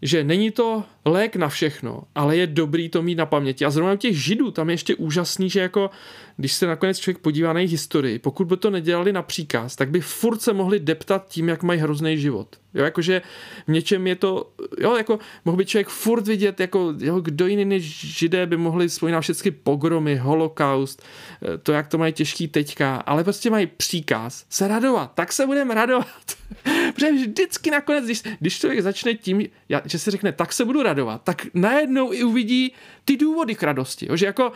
že 0.01 0.23
není 0.23 0.51
to 0.51 0.83
lék 1.05 1.35
na 1.35 1.49
všechno, 1.49 2.03
ale 2.15 2.37
je 2.37 2.47
dobrý 2.47 2.89
to 2.89 3.01
mít 3.01 3.15
na 3.15 3.25
paměti. 3.25 3.65
A 3.65 3.69
zrovna 3.69 3.93
u 3.93 3.97
těch 3.97 4.23
židů 4.23 4.51
tam 4.51 4.69
je 4.69 4.73
ještě 4.73 4.95
úžasný, 4.95 5.49
že 5.49 5.59
jako 5.59 5.89
když 6.37 6.53
se 6.53 6.67
nakonec 6.67 6.99
člověk 6.99 7.17
podívá 7.17 7.53
na 7.53 7.59
jejich 7.59 7.71
historii, 7.71 8.19
pokud 8.19 8.47
by 8.47 8.57
to 8.57 8.69
nedělali 8.69 9.13
na 9.13 9.21
příkaz, 9.21 9.75
tak 9.75 9.89
by 9.89 10.01
furt 10.01 10.41
se 10.41 10.53
mohli 10.53 10.79
deptat 10.79 11.27
tím, 11.27 11.49
jak 11.49 11.63
mají 11.63 11.79
hrozný 11.79 12.17
život. 12.17 12.47
Jo, 12.73 12.83
jakože 12.83 13.21
v 13.67 13.71
něčem 13.71 14.07
je 14.07 14.15
to, 14.15 14.51
jo, 14.79 14.95
jako 14.95 15.19
mohl 15.45 15.57
by 15.57 15.65
člověk 15.65 15.87
furt 15.87 16.27
vidět, 16.27 16.59
jako, 16.59 16.93
jo, 16.99 17.19
kdo 17.19 17.47
jiný 17.47 17.65
než 17.65 17.83
židé 18.17 18.45
by 18.45 18.57
mohli 18.57 18.89
spojit 18.89 19.15
všechny 19.21 19.51
pogromy, 19.51 20.15
holokaust, 20.15 21.03
eh, 21.41 21.57
to, 21.57 21.71
jak 21.71 21.87
to 21.87 21.97
mají 21.97 22.13
těžký 22.13 22.47
teďka, 22.47 22.95
ale 22.95 23.23
prostě 23.23 23.49
mají 23.49 23.67
příkaz 23.67 24.45
se 24.49 24.67
radovat, 24.67 25.11
tak 25.15 25.33
se 25.33 25.45
budeme 25.45 25.75
radovat. 25.75 26.37
Protože 26.93 27.11
vždycky 27.11 27.71
nakonec, 27.71 28.05
když, 28.05 28.23
když 28.39 28.59
člověk 28.59 28.81
začne 28.81 29.13
tím, 29.13 29.47
že 29.85 29.99
si 29.99 30.11
řekne, 30.11 30.31
tak 30.31 30.53
se 30.53 30.65
budu 30.65 30.83
radovat, 30.83 31.23
tak 31.23 31.47
najednou 31.53 32.13
i 32.13 32.23
uvidí 32.23 32.73
ty 33.05 33.17
důvody 33.17 33.55
k 33.55 33.63
radosti. 33.63 34.07
Jo? 34.09 34.15
Že 34.15 34.25
jako 34.25 34.51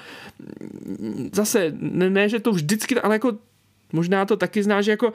zase, 1.33 1.73
ne, 1.79 2.09
ne, 2.09 2.29
že 2.29 2.39
to 2.39 2.51
vždycky, 2.51 2.95
ale 2.95 3.15
jako 3.15 3.37
možná 3.93 4.25
to 4.25 4.37
taky 4.37 4.63
zná, 4.63 4.81
že 4.81 4.91
jako 4.91 5.13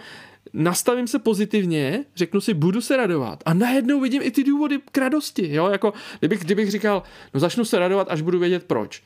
nastavím 0.52 1.06
se 1.06 1.18
pozitivně, 1.18 2.04
řeknu 2.16 2.40
si, 2.40 2.54
budu 2.54 2.80
se 2.80 2.96
radovat 2.96 3.42
a 3.46 3.54
najednou 3.54 4.00
vidím 4.00 4.22
i 4.22 4.30
ty 4.30 4.44
důvody 4.44 4.78
k 4.92 4.98
radosti, 4.98 5.54
jo, 5.54 5.68
jako 5.68 5.92
kdybych, 6.18 6.40
kdybych 6.40 6.70
říkal, 6.70 7.02
no 7.34 7.40
začnu 7.40 7.64
se 7.64 7.78
radovat, 7.78 8.06
až 8.10 8.20
budu 8.20 8.38
vědět 8.38 8.64
proč. 8.64 9.02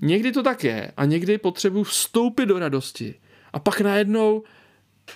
Někdy 0.00 0.32
to 0.32 0.42
tak 0.42 0.64
je 0.64 0.92
a 0.96 1.04
někdy 1.04 1.38
potřebuji 1.38 1.84
vstoupit 1.84 2.46
do 2.46 2.58
radosti 2.58 3.14
a 3.52 3.58
pak 3.58 3.80
najednou 3.80 4.42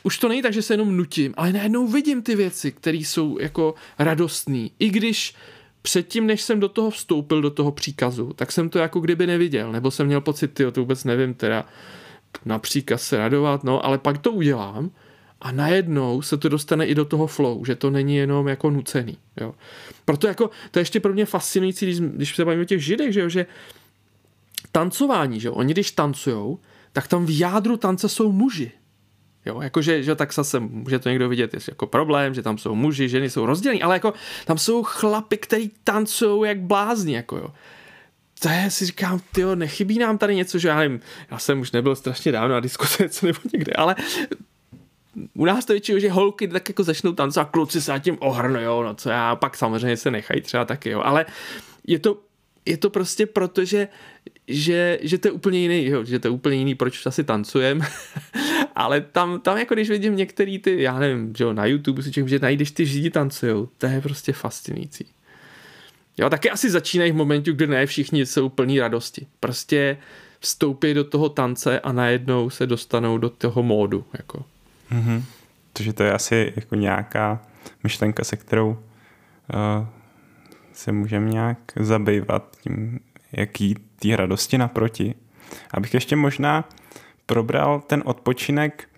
už 0.02 0.18
to 0.18 0.28
není 0.28 0.42
tak, 0.42 0.52
že 0.52 0.62
se 0.62 0.74
jenom 0.74 0.96
nutím, 0.96 1.34
ale 1.36 1.52
najednou 1.52 1.86
vidím 1.86 2.22
ty 2.22 2.36
věci, 2.36 2.72
které 2.72 2.98
jsou 2.98 3.38
jako 3.38 3.74
radostné. 3.98 4.68
I 4.78 4.90
když 4.90 5.34
předtím, 5.82 6.26
než 6.26 6.42
jsem 6.42 6.60
do 6.60 6.68
toho 6.68 6.90
vstoupil, 6.90 7.42
do 7.42 7.50
toho 7.50 7.72
příkazu, 7.72 8.32
tak 8.32 8.52
jsem 8.52 8.68
to 8.68 8.78
jako 8.78 9.00
kdyby 9.00 9.26
neviděl, 9.26 9.72
nebo 9.72 9.90
jsem 9.90 10.06
měl 10.06 10.20
pocit, 10.20 10.48
ty 10.48 10.72
to 10.72 10.80
vůbec 10.80 11.04
nevím, 11.04 11.34
teda 11.34 11.66
na 12.44 12.58
příkaz 12.58 13.02
se 13.02 13.18
radovat, 13.18 13.64
no, 13.64 13.84
ale 13.84 13.98
pak 13.98 14.18
to 14.18 14.32
udělám 14.32 14.90
a 15.40 15.52
najednou 15.52 16.22
se 16.22 16.36
to 16.36 16.48
dostane 16.48 16.86
i 16.86 16.94
do 16.94 17.04
toho 17.04 17.26
flow, 17.26 17.64
že 17.64 17.74
to 17.74 17.90
není 17.90 18.16
jenom 18.16 18.48
jako 18.48 18.70
nucený, 18.70 19.18
jo. 19.40 19.54
Proto 20.04 20.26
jako, 20.26 20.50
to 20.70 20.78
je 20.78 20.80
ještě 20.80 21.00
pro 21.00 21.12
mě 21.12 21.26
fascinující, 21.26 21.86
když, 21.86 22.00
když 22.00 22.36
se 22.36 22.44
bavíme 22.44 22.62
o 22.62 22.66
těch 22.66 22.84
židech, 22.84 23.12
že 23.12 23.20
jo, 23.20 23.28
že 23.28 23.46
tancování, 24.72 25.40
že 25.40 25.48
jo, 25.48 25.54
oni 25.54 25.72
když 25.72 25.90
tancujou, 25.90 26.58
tak 26.92 27.08
tam 27.08 27.26
v 27.26 27.38
jádru 27.38 27.76
tance 27.76 28.08
jsou 28.08 28.32
muži, 28.32 28.72
Jo, 29.46 29.60
jakože, 29.60 30.02
že 30.02 30.14
tak 30.14 30.34
zase 30.34 30.60
může 30.60 30.98
to 30.98 31.08
někdo 31.08 31.28
vidět, 31.28 31.54
je 31.54 31.60
jako 31.68 31.86
problém, 31.86 32.34
že 32.34 32.42
tam 32.42 32.58
jsou 32.58 32.74
muži, 32.74 33.08
ženy 33.08 33.30
jsou 33.30 33.46
rozdělení, 33.46 33.82
ale 33.82 33.96
jako 33.96 34.12
tam 34.44 34.58
jsou 34.58 34.82
chlapy, 34.82 35.36
který 35.36 35.70
tancují 35.84 36.48
jak 36.48 36.60
blázni, 36.60 37.14
jako 37.14 37.36
jo. 37.36 37.50
To 38.40 38.48
je, 38.48 38.70
si 38.70 38.86
říkám, 38.86 39.20
tyjo, 39.32 39.54
nechybí 39.54 39.98
nám 39.98 40.18
tady 40.18 40.34
něco, 40.34 40.58
že 40.58 40.68
já 40.68 40.78
nevím, 40.78 41.00
já 41.30 41.38
jsem 41.38 41.60
už 41.60 41.72
nebyl 41.72 41.96
strašně 41.96 42.32
dávno 42.32 42.54
na 42.54 42.60
diskotece 42.60 43.26
nebo 43.26 43.38
někde, 43.52 43.72
ale 43.72 43.96
u 45.34 45.44
nás 45.44 45.64
to 45.64 45.72
většinou, 45.72 45.98
že 45.98 46.10
holky 46.10 46.48
tak 46.48 46.68
jako 46.68 46.82
začnou 46.82 47.12
tancovat, 47.12 47.50
kluci 47.50 47.82
se 47.82 48.00
tím 48.00 48.16
ohrnujou, 48.20 48.82
no 48.82 48.94
co 48.94 49.10
já, 49.10 49.36
pak 49.36 49.56
samozřejmě 49.56 49.96
se 49.96 50.10
nechají 50.10 50.40
třeba 50.40 50.64
taky, 50.64 50.90
jo, 50.90 51.00
ale 51.04 51.26
je 51.86 51.98
to, 51.98 52.18
je 52.66 52.76
to 52.76 52.90
prostě 52.90 53.26
proto, 53.26 53.64
že, 53.64 53.88
že, 54.48 54.98
že 55.02 55.18
to 55.18 55.28
je 55.28 55.32
úplně 55.32 55.58
jiný, 55.58 55.84
jo, 55.84 56.04
že 56.04 56.18
to 56.18 56.28
je 56.28 56.32
úplně 56.32 56.56
jiný, 56.56 56.74
proč 56.74 57.06
asi 57.06 57.24
tancujem, 57.24 57.80
ale 58.74 59.00
tam, 59.00 59.40
tam 59.40 59.58
jako 59.58 59.74
když 59.74 59.90
vidím 59.90 60.16
některý 60.16 60.58
ty, 60.58 60.82
já 60.82 60.98
nevím, 60.98 61.34
že 61.36 61.44
jo, 61.44 61.52
na 61.52 61.66
YouTube 61.66 62.02
si 62.02 62.12
čekám, 62.12 62.28
že 62.28 62.38
najdeš 62.38 62.70
ty 62.70 62.86
židi 62.86 63.10
tancujou, 63.10 63.68
to 63.78 63.86
je 63.86 64.00
prostě 64.00 64.32
fascinující. 64.32 65.06
Jo, 66.18 66.30
taky 66.30 66.50
asi 66.50 66.70
začínají 66.70 67.12
v 67.12 67.14
momentu, 67.14 67.52
kdy 67.52 67.66
ne 67.66 67.86
všichni 67.86 68.26
jsou 68.26 68.48
plní 68.48 68.80
radosti. 68.80 69.26
Prostě 69.40 69.96
vstoupí 70.40 70.94
do 70.94 71.04
toho 71.04 71.28
tance 71.28 71.80
a 71.80 71.92
najednou 71.92 72.50
se 72.50 72.66
dostanou 72.66 73.18
do 73.18 73.30
toho 73.30 73.62
módu. 73.62 74.04
Jako. 74.12 74.44
Mm-hmm. 74.92 75.22
Takže 75.72 75.92
to 75.92 76.02
je 76.02 76.12
asi 76.12 76.52
jako 76.56 76.74
nějaká 76.74 77.42
myšlenka, 77.82 78.24
se 78.24 78.36
kterou 78.36 78.68
uh, 78.68 79.86
se 80.72 80.92
můžeme 80.92 81.28
nějak 81.30 81.58
zabývat 81.80 82.56
tím, 82.60 83.00
jaký 83.36 83.74
té 83.74 84.16
radosti 84.16 84.58
naproti. 84.58 85.14
Abych 85.70 85.94
ještě 85.94 86.16
možná 86.16 86.68
probral 87.26 87.80
ten 87.80 88.02
odpočinek 88.06 88.88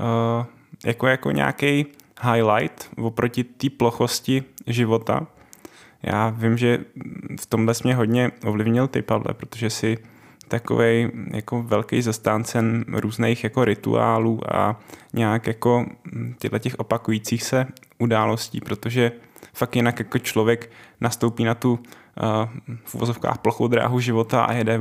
uh, 0.00 0.46
jako, 0.84 1.06
jako 1.06 1.30
nějaký 1.30 1.86
highlight 2.22 2.90
oproti 2.96 3.44
té 3.44 3.70
plochosti 3.70 4.44
života. 4.66 5.26
Já 6.02 6.28
vím, 6.28 6.58
že 6.58 6.78
v 7.40 7.46
tomhle 7.46 7.74
mě 7.84 7.94
hodně 7.94 8.30
ovlivnil 8.44 8.88
ty, 8.88 9.02
Pavle, 9.02 9.34
protože 9.34 9.70
si 9.70 9.98
takový 10.48 11.10
jako 11.34 11.62
velký 11.62 12.02
zastáncen 12.02 12.84
různých 12.88 13.44
jako 13.44 13.64
rituálů 13.64 14.54
a 14.54 14.80
nějak 15.12 15.46
jako 15.46 15.86
těchto 16.38 16.58
těch 16.58 16.74
opakujících 16.74 17.42
se 17.42 17.66
událostí, 17.98 18.60
protože 18.60 19.12
fakt 19.52 19.76
jinak 19.76 19.98
jako 19.98 20.18
člověk 20.18 20.70
nastoupí 21.00 21.44
na 21.44 21.54
tu 21.54 21.78
v 22.84 22.94
uvozovkách 22.94 23.38
plochou 23.38 23.68
dráhu 23.68 24.00
života 24.00 24.44
a 24.44 24.52
jede 24.52 24.80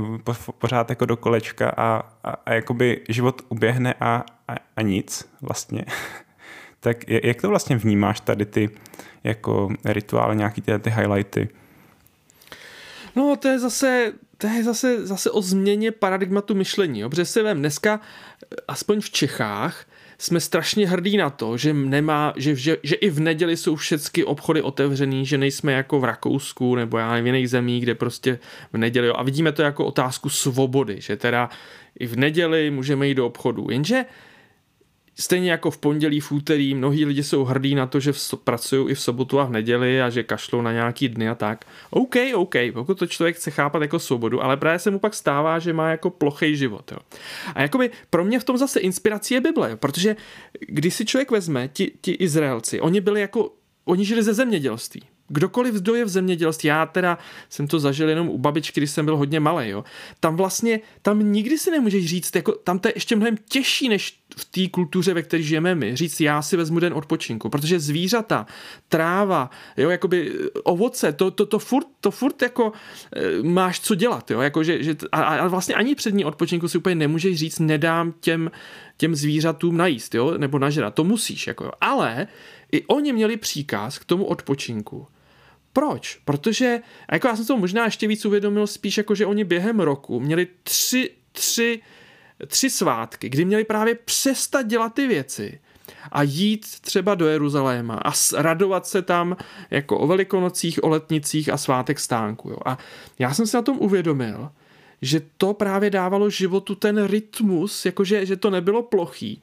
pořád 0.57 0.89
jako 0.89 1.05
do 1.05 1.17
kolečka 1.17 1.69
a, 1.69 2.03
a, 2.23 2.31
a 2.45 2.53
jakoby 2.53 3.01
život 3.09 3.41
uběhne 3.49 3.93
a, 3.99 4.25
a, 4.47 4.55
a 4.75 4.81
nic 4.81 5.29
vlastně. 5.41 5.85
tak 6.79 6.97
jak 7.09 7.41
to 7.41 7.49
vlastně 7.49 7.77
vnímáš 7.77 8.19
tady 8.19 8.45
ty 8.45 8.69
jako 9.23 9.69
rituály, 9.85 10.35
nějaký 10.35 10.61
ty, 10.61 10.79
ty 10.79 10.89
highlighty? 10.89 11.49
No 13.15 13.35
to 13.35 13.47
je 13.47 13.59
zase, 13.59 14.13
to 14.37 14.47
je 14.47 14.63
zase, 14.63 15.07
zase 15.07 15.31
o 15.31 15.41
změně 15.41 15.91
paradigmatu 15.91 16.55
myšlení. 16.55 16.99
Jo? 16.99 17.09
Protože 17.09 17.25
si 17.25 17.41
vem, 17.41 17.59
dneska, 17.59 17.99
aspoň 18.67 19.01
v 19.01 19.09
Čechách, 19.09 19.85
jsme 20.21 20.39
strašně 20.39 20.87
hrdí 20.87 21.17
na 21.17 21.29
to, 21.29 21.57
že 21.57 21.73
nemá, 21.73 22.33
že, 22.35 22.55
že, 22.55 22.77
že 22.83 22.95
i 22.95 23.09
v 23.09 23.19
neděli 23.19 23.57
jsou 23.57 23.75
všechny 23.75 24.23
obchody 24.23 24.61
otevřený, 24.61 25.25
že 25.25 25.37
nejsme 25.37 25.73
jako 25.73 25.99
v 25.99 26.03
Rakousku 26.03 26.75
nebo 26.75 26.97
já 26.97 27.11
nevím, 27.11 27.23
v 27.23 27.27
jiných 27.27 27.49
zemích, 27.49 27.83
kde 27.83 27.95
prostě 27.95 28.39
v 28.73 28.77
neděli, 28.77 29.09
a 29.09 29.23
vidíme 29.23 29.51
to 29.51 29.61
jako 29.61 29.85
otázku 29.85 30.29
svobody, 30.29 31.01
že 31.01 31.17
teda 31.17 31.49
i 31.99 32.07
v 32.07 32.15
neděli 32.15 32.71
můžeme 32.71 33.07
jít 33.07 33.15
do 33.15 33.25
obchodu, 33.25 33.67
jenže 33.71 34.05
Stejně 35.19 35.51
jako 35.51 35.71
v 35.71 35.77
pondělí, 35.77 36.19
v 36.19 36.31
úterý, 36.31 36.75
mnohí 36.75 37.05
lidi 37.05 37.23
jsou 37.23 37.43
hrdí 37.43 37.75
na 37.75 37.87
to, 37.87 37.99
že 37.99 38.13
pracují 38.43 38.91
i 38.91 38.95
v 38.95 39.01
sobotu 39.01 39.39
a 39.39 39.43
v 39.43 39.51
neděli 39.51 40.01
a 40.01 40.09
že 40.09 40.23
kašlou 40.23 40.61
na 40.61 40.71
nějaký 40.71 41.09
dny 41.09 41.29
a 41.29 41.35
tak. 41.35 41.65
OK, 41.89 42.15
OK, 42.33 42.55
pokud 42.73 42.99
to 42.99 43.07
člověk 43.07 43.35
chce 43.35 43.51
chápat 43.51 43.81
jako 43.81 43.99
svobodu, 43.99 44.43
ale 44.43 44.57
právě 44.57 44.79
se 44.79 44.91
mu 44.91 44.99
pak 44.99 45.13
stává, 45.13 45.59
že 45.59 45.73
má 45.73 45.89
jako 45.89 46.09
plochý 46.09 46.55
život. 46.55 46.91
Jo. 46.91 46.97
A 47.55 47.61
jakoby 47.61 47.91
pro 48.09 48.25
mě 48.25 48.39
v 48.39 48.43
tom 48.43 48.57
zase 48.57 48.79
inspirací 48.79 49.33
je 49.33 49.41
Bible, 49.41 49.69
jo, 49.69 49.77
protože 49.77 50.15
když 50.67 50.93
si 50.93 51.05
člověk 51.05 51.31
vezme, 51.31 51.67
ti, 51.67 51.91
ti 52.01 52.11
Izraelci, 52.11 52.81
oni 52.81 53.01
byli 53.01 53.21
jako, 53.21 53.53
oni 53.85 54.05
žili 54.05 54.23
ze 54.23 54.33
zemědělství 54.33 55.01
kdokoliv, 55.31 55.75
kdo 55.75 55.95
je 55.95 56.05
v 56.05 56.09
zemědělství, 56.09 56.67
já 56.67 56.85
teda 56.85 57.17
jsem 57.49 57.67
to 57.67 57.79
zažil 57.79 58.09
jenom 58.09 58.29
u 58.29 58.37
babičky, 58.37 58.79
když 58.79 58.91
jsem 58.91 59.05
byl 59.05 59.17
hodně 59.17 59.39
malý, 59.39 59.69
jo. 59.69 59.83
Tam 60.19 60.35
vlastně, 60.35 60.79
tam 61.01 61.31
nikdy 61.31 61.57
si 61.57 61.71
nemůžeš 61.71 62.05
říct, 62.05 62.35
jako, 62.35 62.51
tam 62.51 62.79
to 62.79 62.87
je 62.87 62.93
ještě 62.95 63.15
mnohem 63.15 63.37
těžší, 63.49 63.89
než 63.89 64.21
v 64.37 64.45
té 64.45 64.67
kultuře, 64.71 65.13
ve 65.13 65.21
které 65.21 65.43
žijeme 65.43 65.75
my, 65.75 65.95
říct, 65.95 66.21
já 66.21 66.41
si 66.41 66.57
vezmu 66.57 66.79
den 66.79 66.93
odpočinku, 66.93 67.49
protože 67.49 67.79
zvířata, 67.79 68.45
tráva, 68.89 69.49
jo, 69.77 69.89
jakoby 69.89 70.33
ovoce, 70.63 71.13
to, 71.13 71.31
to, 71.31 71.45
to, 71.45 71.59
furt, 71.59 71.87
to 72.01 72.11
furt 72.11 72.41
jako 72.41 72.71
e, 73.15 73.43
máš 73.43 73.79
co 73.79 73.95
dělat, 73.95 74.31
jo, 74.31 74.39
jako, 74.39 74.63
že, 74.63 74.83
že 74.83 74.95
a, 75.11 75.21
a 75.21 75.47
vlastně 75.47 75.75
ani 75.75 75.95
před 75.95 76.13
ní 76.13 76.25
odpočinku 76.25 76.67
si 76.67 76.77
úplně 76.77 76.95
nemůžeš 76.95 77.37
říct, 77.37 77.59
nedám 77.59 78.13
těm, 78.19 78.51
těm 78.97 79.15
zvířatům 79.15 79.77
najíst, 79.77 80.15
jo, 80.15 80.37
nebo 80.37 80.59
nažrat, 80.59 80.93
to 80.93 81.03
musíš, 81.03 81.47
jako, 81.47 81.63
jo. 81.63 81.71
ale 81.81 82.27
i 82.71 82.85
oni 82.85 83.13
měli 83.13 83.37
příkaz 83.37 83.99
k 83.99 84.05
tomu 84.05 84.25
odpočinku. 84.25 85.07
Proč? 85.73 86.19
Protože, 86.25 86.81
jako 87.11 87.27
já 87.27 87.35
jsem 87.35 87.45
to 87.45 87.57
možná 87.57 87.85
ještě 87.85 88.07
víc 88.07 88.25
uvědomil, 88.25 88.67
spíš 88.67 88.97
jako, 88.97 89.15
že 89.15 89.25
oni 89.25 89.43
během 89.43 89.79
roku 89.79 90.19
měli 90.19 90.47
tři, 90.63 91.09
tři, 91.31 91.81
tři 92.47 92.69
svátky, 92.69 93.29
kdy 93.29 93.45
měli 93.45 93.63
právě 93.63 93.95
přestat 93.95 94.61
dělat 94.61 94.93
ty 94.93 95.07
věci 95.07 95.59
a 96.11 96.23
jít 96.23 96.65
třeba 96.81 97.15
do 97.15 97.27
Jeruzaléma 97.27 97.95
a 97.95 98.11
radovat 98.37 98.87
se 98.87 99.01
tam 99.01 99.37
jako 99.71 99.99
o 99.99 100.07
velikonocích, 100.07 100.83
o 100.83 100.87
letnicích 100.87 101.49
a 101.49 101.57
svátek 101.57 101.99
stánku. 101.99 102.49
Jo. 102.49 102.57
A 102.65 102.77
já 103.19 103.33
jsem 103.33 103.47
se 103.47 103.57
na 103.57 103.61
tom 103.61 103.77
uvědomil, 103.79 104.49
že 105.01 105.21
to 105.37 105.53
právě 105.53 105.89
dávalo 105.89 106.29
životu 106.29 106.75
ten 106.75 107.05
rytmus, 107.05 107.85
jakože 107.85 108.25
že 108.25 108.35
to 108.35 108.49
nebylo 108.49 108.83
plochý, 108.83 109.41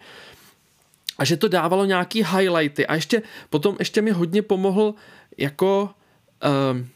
a 1.18 1.24
že 1.24 1.36
to 1.36 1.48
dávalo 1.48 1.84
nějaký 1.84 2.24
highlighty 2.24 2.86
a 2.86 2.94
ještě 2.94 3.22
potom 3.50 3.76
ještě 3.78 4.02
mi 4.02 4.10
hodně 4.10 4.42
pomohl 4.42 4.94
jako 5.38 5.90
uh, 6.44 6.86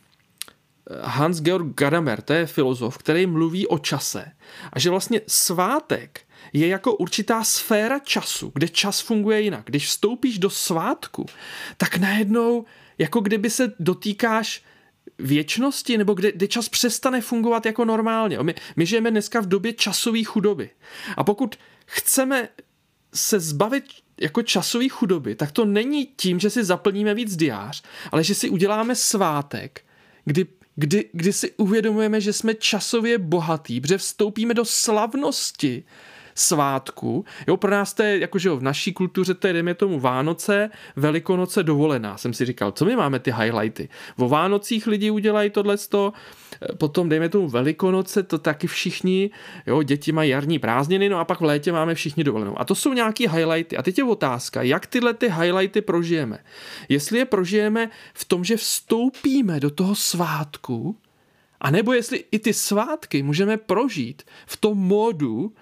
Hans-Georg 1.03 1.75
Gadamer, 1.75 2.23
to 2.23 2.33
je 2.33 2.47
filozof, 2.47 2.99
který 2.99 3.27
mluví 3.27 3.67
o 3.67 3.79
čase 3.79 4.33
a 4.73 4.79
že 4.79 4.91
vlastně 4.91 5.21
svátek 5.27 6.21
je 6.53 6.67
jako 6.67 6.95
určitá 6.95 7.45
sféra 7.45 7.99
času, 7.99 8.53
kde 8.55 8.69
čas 8.69 9.01
funguje 9.01 9.41
jinak. 9.41 9.65
Když 9.65 9.87
vstoupíš 9.87 10.39
do 10.39 10.51
svátku, 10.51 11.27
tak 11.77 11.97
najednou 11.97 12.65
jako 12.99 13.21
kdyby 13.21 13.51
se 13.51 13.73
dotýkáš 13.81 14.63
věčnosti, 15.19 15.99
nebo 15.99 16.15
kde, 16.15 16.33
kde 16.33 16.49
čas 16.49 16.69
přestane 16.69 17.21
fungovat 17.21 17.67
jako 17.67 17.85
normálně. 17.85 18.39
My, 18.43 18.55
my 18.77 18.87
žijeme 18.87 19.11
dneska 19.11 19.41
v 19.41 19.47
době 19.47 19.73
časové 19.73 20.25
chudoby. 20.25 20.71
A 21.17 21.25
pokud 21.25 21.57
chceme 21.87 22.49
se 23.15 23.41
zbavit 23.41 23.85
jako 24.21 24.43
časové 24.43 24.89
chudoby, 24.89 25.35
tak 25.35 25.53
to 25.53 25.65
není 25.65 26.07
tím, 26.07 26.41
že 26.41 26.51
si 26.51 26.65
zaplníme 26.65 27.15
víc 27.15 27.37
diář, 27.37 27.83
ale 28.13 28.25
že 28.25 28.35
si 28.35 28.51
uděláme 28.51 28.95
svátek, 28.95 29.85
kdy, 30.25 30.47
kdy, 30.77 31.11
kdy 31.13 31.33
si 31.33 31.53
uvědomujeme, 31.57 32.21
že 32.21 32.33
jsme 32.33 32.55
časově 32.55 33.19
bohatí, 33.19 33.81
protože 33.81 33.99
vstoupíme 33.99 34.55
do 34.55 34.65
slavnosti 34.65 35.85
svátku. 36.35 37.25
Jo, 37.47 37.57
pro 37.57 37.71
nás 37.71 37.95
to 37.95 38.03
je, 38.03 38.19
jakože 38.19 38.51
v 38.51 38.63
naší 38.63 38.93
kultuře 38.93 39.35
to 39.35 39.47
je, 39.47 39.53
dejme 39.53 39.75
tomu, 39.75 40.01
Vánoce, 40.01 40.71
Velikonoce, 40.97 41.63
dovolená. 41.63 42.17
Jsem 42.17 42.35
si 42.35 42.45
říkal, 42.45 42.73
co 42.73 42.85
my 42.85 42.97
máme 42.97 43.19
ty 43.19 43.33
highlighty? 43.33 43.89
O 44.19 44.29
Vánocích 44.29 44.87
lidi 44.87 45.11
udělají 45.11 45.51
tohle, 45.51 45.77
potom 46.79 47.09
dejme 47.09 47.29
tomu 47.29 47.49
Velikonoce, 47.49 48.23
to 48.23 48.39
taky 48.39 48.67
všichni, 48.67 49.31
jo, 49.67 49.83
děti 49.83 50.13
mají 50.13 50.31
jarní 50.31 50.59
prázdniny, 50.59 51.09
no 51.09 51.19
a 51.19 51.25
pak 51.25 51.41
v 51.41 51.45
létě 51.45 51.73
máme 51.73 51.95
všichni 51.95 52.25
dovolenou. 52.25 52.61
A 52.61 52.65
to 52.65 52.75
jsou 52.75 52.93
nějaký 52.93 53.29
highlighty. 53.29 53.77
A 53.77 53.83
teď 53.83 53.99
je 53.99 54.05
otázka, 54.05 54.63
jak 54.63 54.87
tyhle 54.87 55.15
ty 55.15 55.29
highlighty 55.29 55.81
prožijeme. 55.81 56.39
Jestli 56.89 57.19
je 57.19 57.25
prožijeme 57.25 57.91
v 58.15 58.25
tom, 58.25 58.45
že 58.45 58.57
vstoupíme 58.57 59.61
do 59.61 59.71
toho 59.71 59.95
svátku, 59.95 60.97
a 61.61 61.71
nebo 61.71 61.93
jestli 61.93 62.25
i 62.31 62.39
ty 62.39 62.53
svátky 62.53 63.23
můžeme 63.23 63.57
prožít 63.57 64.23
v 64.47 64.57
tom 64.57 64.79
módu, 64.79 65.53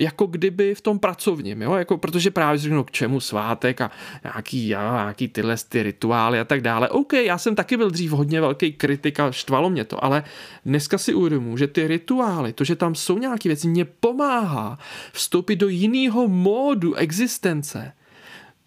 jako 0.00 0.26
kdyby 0.26 0.74
v 0.74 0.80
tom 0.80 0.98
pracovním, 0.98 1.62
jo? 1.62 1.74
Jako, 1.74 1.98
protože 1.98 2.30
právě 2.30 2.58
řeknu, 2.58 2.84
k 2.84 2.90
čemu 2.90 3.20
svátek 3.20 3.80
a 3.80 3.90
nějaký, 4.24 4.68
jo, 4.68 4.78
nějaký 4.80 5.28
tyhle 5.28 5.56
ty 5.68 5.82
rituály 5.82 6.40
a 6.40 6.44
tak 6.44 6.60
dále. 6.60 6.88
OK, 6.88 7.12
já 7.12 7.38
jsem 7.38 7.54
taky 7.54 7.76
byl 7.76 7.90
dřív 7.90 8.10
hodně 8.10 8.40
velký 8.40 8.72
kritik 8.72 9.20
a 9.20 9.32
štvalo 9.32 9.70
mě 9.70 9.84
to, 9.84 10.04
ale 10.04 10.24
dneska 10.64 10.98
si 10.98 11.14
uvědomuji, 11.14 11.56
že 11.56 11.66
ty 11.66 11.88
rituály, 11.88 12.52
to, 12.52 12.64
že 12.64 12.76
tam 12.76 12.94
jsou 12.94 13.18
nějaké 13.18 13.48
věci, 13.48 13.68
mě 13.68 13.84
pomáhá 13.84 14.78
vstoupit 15.12 15.56
do 15.56 15.68
jiného 15.68 16.28
módu 16.28 16.94
existence, 16.94 17.92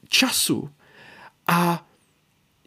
času 0.10 0.70
a 1.48 1.88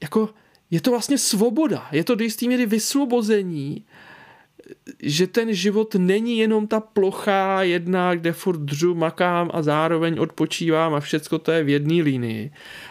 jako 0.02 0.28
je 0.70 0.80
to 0.80 0.90
vlastně 0.90 1.18
svoboda, 1.18 1.88
je 1.92 2.04
to 2.04 2.14
do 2.14 2.24
jistý 2.24 2.48
míry 2.48 2.66
vysvobození 2.66 3.84
že 5.02 5.26
ten 5.26 5.54
život 5.54 5.94
není 5.94 6.38
jenom 6.38 6.66
ta 6.66 6.80
plochá 6.80 7.62
jedna, 7.62 8.14
kde 8.14 8.32
furt 8.32 8.60
dřu, 8.60 8.94
makám 8.94 9.50
a 9.54 9.62
zároveň 9.62 10.18
odpočívám 10.18 10.94
a 10.94 11.00
všecko 11.00 11.38
to 11.38 11.52
je 11.52 11.64
v 11.64 11.68
jedné 11.68 12.02
línii, 12.02 12.50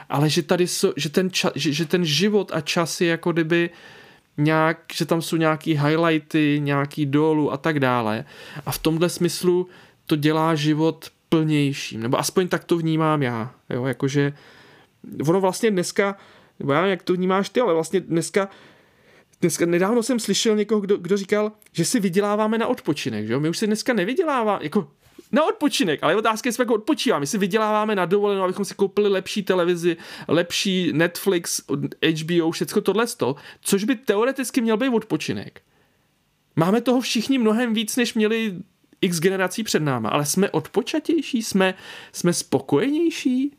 ale 0.09 0.29
že 0.29 0.43
tady 0.43 0.67
so, 0.67 0.93
že, 0.97 1.09
ten 1.09 1.31
ča, 1.31 1.51
že, 1.55 1.73
že 1.73 1.85
ten 1.85 2.05
život 2.05 2.51
a 2.53 2.61
čas 2.61 3.01
je 3.01 3.07
jako 3.07 3.31
kdyby 3.31 3.69
nějak, 4.37 4.79
že 4.93 5.05
tam 5.05 5.21
jsou 5.21 5.35
nějaký 5.35 5.71
highlighty, 5.77 6.59
nějaký 6.63 7.05
dolů 7.05 7.53
a 7.53 7.57
tak 7.57 7.79
dále. 7.79 8.25
A 8.65 8.71
v 8.71 8.77
tomhle 8.77 9.09
smyslu 9.09 9.67
to 10.05 10.15
dělá 10.15 10.55
život 10.55 11.09
plnějším, 11.29 12.01
nebo 12.01 12.19
aspoň 12.19 12.47
tak 12.47 12.63
to 12.63 12.77
vnímám 12.77 13.23
já, 13.23 13.51
jo, 13.69 13.85
jakože 13.85 14.33
ono 15.27 15.41
vlastně 15.41 15.71
dneska, 15.71 16.17
nebo 16.59 16.73
já 16.73 16.81
nevím, 16.81 16.91
jak 16.91 17.03
to 17.03 17.13
vnímáš 17.13 17.49
ty, 17.49 17.61
ale 17.61 17.73
vlastně 17.73 17.99
dneska 17.99 18.49
Dneska, 19.43 19.65
nedávno 19.65 20.03
jsem 20.03 20.19
slyšel 20.19 20.55
někoho, 20.55 20.81
kdo, 20.81 20.97
kdo 20.97 21.17
říkal, 21.17 21.51
že 21.71 21.85
si 21.85 21.99
vyděláváme 21.99 22.57
na 22.57 22.67
odpočinek, 22.67 23.27
že 23.27 23.39
My 23.39 23.49
už 23.49 23.57
si 23.57 23.67
dneska 23.67 23.93
nevyděláváme, 23.93 24.59
jako 24.63 24.87
na 25.31 25.45
odpočinek, 25.45 26.03
ale 26.03 26.15
otázka 26.15 26.47
je, 26.47 26.49
jestli 26.49 26.61
jako 26.61 26.73
odpočíváme. 26.73 27.19
My 27.19 27.27
si 27.27 27.37
vyděláváme 27.37 27.95
na 27.95 28.05
dovolenou, 28.05 28.43
abychom 28.43 28.65
si 28.65 28.75
koupili 28.75 29.09
lepší 29.09 29.43
televizi, 29.43 29.97
lepší 30.27 30.93
Netflix, 30.93 31.61
HBO, 32.21 32.51
všecko 32.51 32.81
tohle 32.81 33.07
sto, 33.07 33.35
což 33.61 33.83
by 33.83 33.95
teoreticky 33.95 34.61
měl 34.61 34.77
být 34.77 34.89
odpočinek. 34.89 35.61
Máme 36.55 36.81
toho 36.81 37.01
všichni 37.01 37.37
mnohem 37.37 37.73
víc, 37.73 37.95
než 37.95 38.13
měli 38.13 38.55
x 39.01 39.19
generací 39.19 39.63
před 39.63 39.83
náma, 39.83 40.09
ale 40.09 40.25
jsme 40.25 40.49
odpočatější, 40.49 41.43
jsme, 41.43 41.73
jsme 42.11 42.33
spokojenější? 42.33 43.57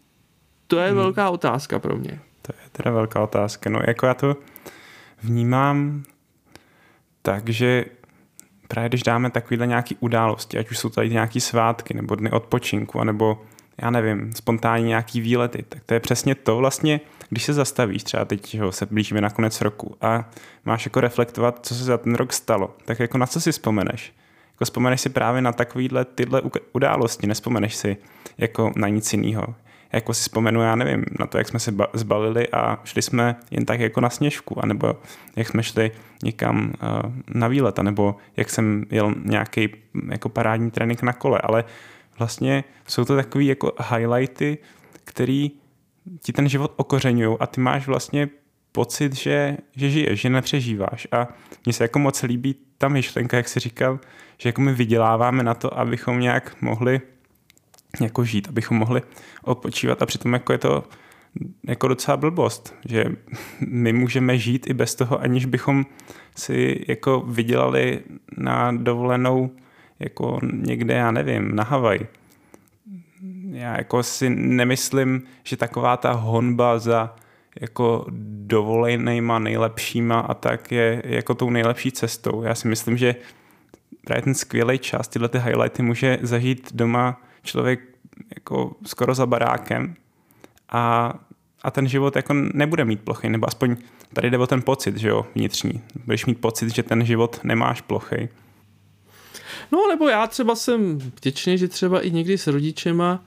To 0.66 0.79
je 0.79 0.88
hmm. 0.88 0.97
velká 0.97 1.31
otázka 1.31 1.79
pro 1.79 1.97
mě. 1.97 2.20
To 2.42 2.53
je 2.62 2.70
teda 2.73 2.90
velká 2.90 3.20
otázka. 3.20 3.70
No 3.70 3.81
jako 3.87 4.07
já 4.07 4.14
to 4.14 4.37
vnímám 5.25 6.03
tak, 7.23 7.49
že 7.49 7.85
právě 8.69 8.89
když 8.89 9.03
dáme 9.03 9.31
takovýhle 9.31 9.67
nějaký 9.67 9.97
události, 10.01 10.59
ať 10.59 10.71
už 10.71 10.79
jsou 10.79 10.89
tady 10.89 11.11
nějaký 11.11 11.41
svátky 11.41 11.95
nebo 11.95 12.15
dny 12.15 12.31
odpočinku, 12.31 13.01
anebo 13.01 13.43
já 13.83 13.91
nevím, 13.91 14.33
spontánní 14.33 14.85
nějaký 14.87 15.21
výlety, 15.21 15.65
tak 15.69 15.83
to 15.87 15.95
je 15.95 16.01
přesně 16.01 16.35
to 16.35 16.57
vlastně, 16.57 17.01
když 17.29 17.45
se 17.45 17.53
zastavíš, 17.53 18.03
třeba 18.03 18.25
teď 18.25 18.55
že 18.55 18.63
se 18.71 18.87
blížíme 18.87 19.21
na 19.21 19.31
konec 19.31 19.61
roku 19.61 19.97
a 20.01 20.31
máš 20.65 20.85
jako 20.85 21.01
reflektovat, 21.01 21.67
co 21.67 21.75
se 21.75 21.85
za 21.85 21.99
ten 21.99 22.15
rok 22.15 22.33
stalo, 22.33 22.77
tak 22.85 23.01
jako 23.01 23.19
na 23.19 23.27
co 23.27 23.41
si 23.41 23.53
vzpomeneš? 23.53 24.13
Jako 24.53 24.65
vzpomeneš 24.65 25.01
si 25.01 25.09
právě 25.09 25.43
na 25.43 25.53
takovýhle 25.53 26.05
tyhle 26.05 26.43
události, 26.73 27.27
nespomeneš 27.27 27.77
si 27.77 27.97
jako 28.39 28.73
na 28.77 28.89
nic 28.89 29.13
jiného 29.13 29.55
jako 29.94 30.14
si 30.14 30.22
vzpomenu, 30.22 30.62
já 30.62 30.76
nevím, 30.76 31.04
na 31.18 31.26
to, 31.26 31.38
jak 31.38 31.48
jsme 31.48 31.59
se 31.59 31.74
zbalili 31.92 32.48
a 32.48 32.80
šli 32.85 33.02
jsme 33.02 33.37
jen 33.50 33.64
tak 33.64 33.80
jako 33.80 34.00
na 34.00 34.11
sněžku, 34.11 34.64
anebo 34.64 34.94
jak 35.37 35.48
jsme 35.48 35.62
šli 35.62 35.90
někam 36.22 36.72
uh, 36.83 37.12
na 37.35 37.48
výlet, 37.48 37.78
nebo 37.78 38.16
jak 38.37 38.50
jsem 38.50 38.85
jel 38.90 39.14
nějaký 39.24 39.68
jako 40.11 40.28
parádní 40.28 40.70
trénink 40.70 41.02
na 41.02 41.12
kole, 41.12 41.40
ale 41.42 41.64
vlastně 42.18 42.64
jsou 42.88 43.04
to 43.04 43.16
takové 43.16 43.44
jako 43.44 43.72
highlighty, 43.90 44.59
který 45.04 45.50
ti 46.22 46.33
ten 46.33 46.48
život 46.48 46.72
okořeňují 46.76 47.37
a 47.40 47.46
ty 47.46 47.61
máš 47.61 47.87
vlastně 47.87 48.28
pocit, 48.72 49.14
že, 49.14 49.57
že 49.76 49.90
žiješ, 49.90 50.20
že 50.20 50.30
nepřežíváš. 50.30 51.09
A 51.12 51.28
mně 51.64 51.72
se 51.72 51.85
jako 51.85 51.98
moc 51.98 52.22
líbí 52.22 52.57
ta 52.78 52.88
myšlenka, 52.88 53.37
jak 53.37 53.48
jsi 53.48 53.61
říkal, 53.61 54.00
že 54.38 54.48
jako 54.48 54.61
my 54.61 54.72
vyděláváme 54.72 55.42
na 55.42 55.54
to, 55.54 55.78
abychom 55.78 56.20
nějak 56.20 56.57
mohli 56.61 57.00
jako 58.00 58.24
žít, 58.24 58.48
abychom 58.48 58.78
mohli 58.78 59.02
odpočívat 59.42 60.02
a 60.02 60.07
přitom 60.07 60.33
jako 60.33 60.52
je 60.52 60.59
to 60.59 60.85
jako 61.68 61.88
docela 61.88 62.16
blbost, 62.16 62.74
že 62.85 63.04
my 63.66 63.92
můžeme 63.92 64.38
žít 64.38 64.66
i 64.70 64.74
bez 64.74 64.94
toho, 64.94 65.20
aniž 65.20 65.44
bychom 65.44 65.87
si 66.37 66.85
jako 66.88 67.20
vydělali 67.20 68.00
na 68.37 68.72
dovolenou 68.72 69.50
jako 69.98 70.38
někde, 70.42 70.94
já 70.94 71.11
nevím, 71.11 71.57
na 71.57 71.64
Havaj. 71.64 71.98
Já 73.50 73.76
jako 73.76 74.02
si 74.02 74.30
nemyslím, 74.30 75.22
že 75.42 75.57
taková 75.57 75.96
ta 75.96 76.12
honba 76.12 76.78
za 76.78 77.16
jako 77.61 78.07
dovolenýma 78.46 79.38
nejlepšíma 79.38 80.20
a 80.20 80.35
tak 80.35 80.72
je 80.72 81.02
jako 81.04 81.35
tou 81.35 81.50
nejlepší 81.50 81.92
cestou. 81.92 82.42
Já 82.42 82.54
si 82.54 82.68
myslím, 82.68 82.96
že 82.96 83.14
právě 84.04 84.22
ten 84.22 84.35
skvělý 84.35 84.78
čas, 84.78 85.09
tyhle 85.09 85.28
ty 85.28 85.38
highlighty 85.38 85.83
může 85.83 86.18
zažít 86.22 86.70
doma 86.74 87.20
člověk 87.44 87.80
jako 88.35 88.76
skoro 88.87 89.14
za 89.14 89.26
barákem 89.26 89.94
a, 90.68 91.14
a 91.62 91.70
ten 91.70 91.88
život 91.88 92.16
jako 92.16 92.35
nebude 92.35 92.85
mít 92.85 93.00
plochy, 93.00 93.28
nebo 93.28 93.48
aspoň 93.48 93.76
tady 94.12 94.30
jde 94.30 94.38
o 94.38 94.46
ten 94.46 94.62
pocit, 94.62 94.96
že 94.96 95.09
jo, 95.09 95.26
vnitřní. 95.35 95.83
Budeš 96.04 96.26
mít 96.26 96.40
pocit, 96.40 96.74
že 96.74 96.83
ten 96.83 97.04
život 97.07 97.40
nemáš 97.44 97.80
plochy. 97.80 98.28
No, 99.72 99.88
nebo 99.88 100.09
já 100.09 100.26
třeba 100.26 100.54
jsem 100.54 100.98
vděčný, 100.98 101.59
že 101.59 101.68
třeba 101.68 102.00
i 102.00 102.11
někdy 102.11 102.38
s 102.38 102.46
rodičema 102.46 103.24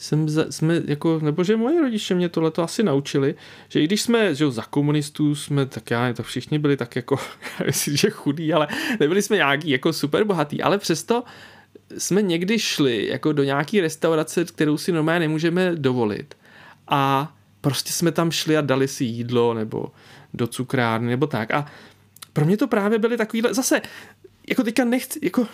jsem 0.00 0.28
za, 0.28 0.52
jsme 0.52 0.82
jako, 0.84 1.20
nebo 1.22 1.44
že 1.44 1.56
moji 1.56 1.80
rodiče 1.80 2.14
mě 2.14 2.28
tohle 2.28 2.50
to 2.50 2.62
asi 2.62 2.82
naučili, 2.82 3.34
že 3.68 3.80
i 3.80 3.84
když 3.84 4.02
jsme, 4.02 4.34
že 4.34 4.44
jo, 4.44 4.50
za 4.50 4.62
komunistů 4.62 5.34
jsme, 5.34 5.66
tak 5.66 5.90
já, 5.90 6.12
tak 6.12 6.26
všichni 6.26 6.58
byli 6.58 6.76
tak 6.76 6.96
jako, 6.96 7.18
myslím, 7.66 7.96
že 7.96 8.10
chudí, 8.10 8.52
ale 8.52 8.68
nebyli 9.00 9.22
jsme 9.22 9.36
nějaký 9.36 9.70
jako 9.70 9.92
super 9.92 10.24
bohatý, 10.24 10.62
ale 10.62 10.78
přesto 10.78 11.24
jsme 11.98 12.22
někdy 12.22 12.58
šli 12.58 13.08
jako 13.08 13.32
do 13.32 13.44
nějaký 13.44 13.80
restaurace, 13.80 14.44
kterou 14.44 14.76
si 14.76 14.92
normálně 14.92 15.20
nemůžeme 15.20 15.76
dovolit 15.76 16.34
a 16.88 17.34
prostě 17.60 17.92
jsme 17.92 18.12
tam 18.12 18.30
šli 18.30 18.56
a 18.56 18.60
dali 18.60 18.88
si 18.88 19.04
jídlo 19.04 19.54
nebo 19.54 19.92
do 20.34 20.46
cukrárny 20.46 21.10
nebo 21.10 21.26
tak 21.26 21.50
a 21.50 21.66
pro 22.32 22.44
mě 22.44 22.56
to 22.56 22.66
právě 22.66 22.98
byly 22.98 23.16
takovýhle, 23.16 23.54
zase 23.54 23.82
jako 24.48 24.62
teďka 24.62 24.84
nechci, 24.84 25.18
jako 25.22 25.46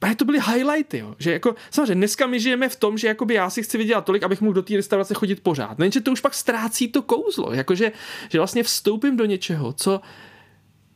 ale 0.00 0.14
to 0.14 0.24
byly 0.24 0.40
highlighty, 0.40 0.98
jo. 0.98 1.14
že 1.18 1.32
jako, 1.32 1.54
samozřejmě 1.70 1.94
dneska 1.94 2.26
my 2.26 2.40
žijeme 2.40 2.68
v 2.68 2.76
tom, 2.76 2.98
že 2.98 3.08
jakoby 3.08 3.34
já 3.34 3.50
si 3.50 3.62
chci 3.62 3.78
vydělat 3.78 4.04
tolik, 4.04 4.22
abych 4.22 4.40
mohl 4.40 4.54
do 4.54 4.62
té 4.62 4.76
restaurace 4.76 5.14
chodit 5.14 5.40
pořád. 5.40 5.78
No 5.78 5.84
jenže 5.84 6.00
to 6.00 6.12
už 6.12 6.20
pak 6.20 6.34
ztrácí 6.34 6.88
to 6.88 7.02
kouzlo, 7.02 7.52
jakože, 7.52 7.92
že 8.28 8.38
vlastně 8.38 8.62
vstoupím 8.62 9.16
do 9.16 9.24
něčeho, 9.24 9.72
co 9.72 10.00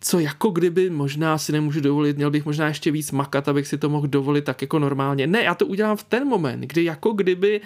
co 0.04 0.18
jako 0.18 0.50
kdyby 0.50 0.90
možná 0.90 1.38
si 1.38 1.52
nemůžu 1.52 1.80
dovolit, 1.80 2.16
měl 2.16 2.30
bych 2.30 2.44
možná 2.44 2.68
ještě 2.68 2.90
víc 2.90 3.10
makat, 3.10 3.48
abych 3.48 3.66
si 3.66 3.78
to 3.78 3.88
mohl 3.88 4.06
dovolit 4.06 4.44
tak 4.44 4.62
jako 4.62 4.78
normálně. 4.78 5.26
Ne, 5.26 5.42
já 5.42 5.54
to 5.54 5.66
udělám 5.66 5.96
v 5.96 6.04
ten 6.04 6.28
moment, 6.28 6.60
kdy 6.60 6.84
jako 6.84 7.12
kdyby 7.12 7.60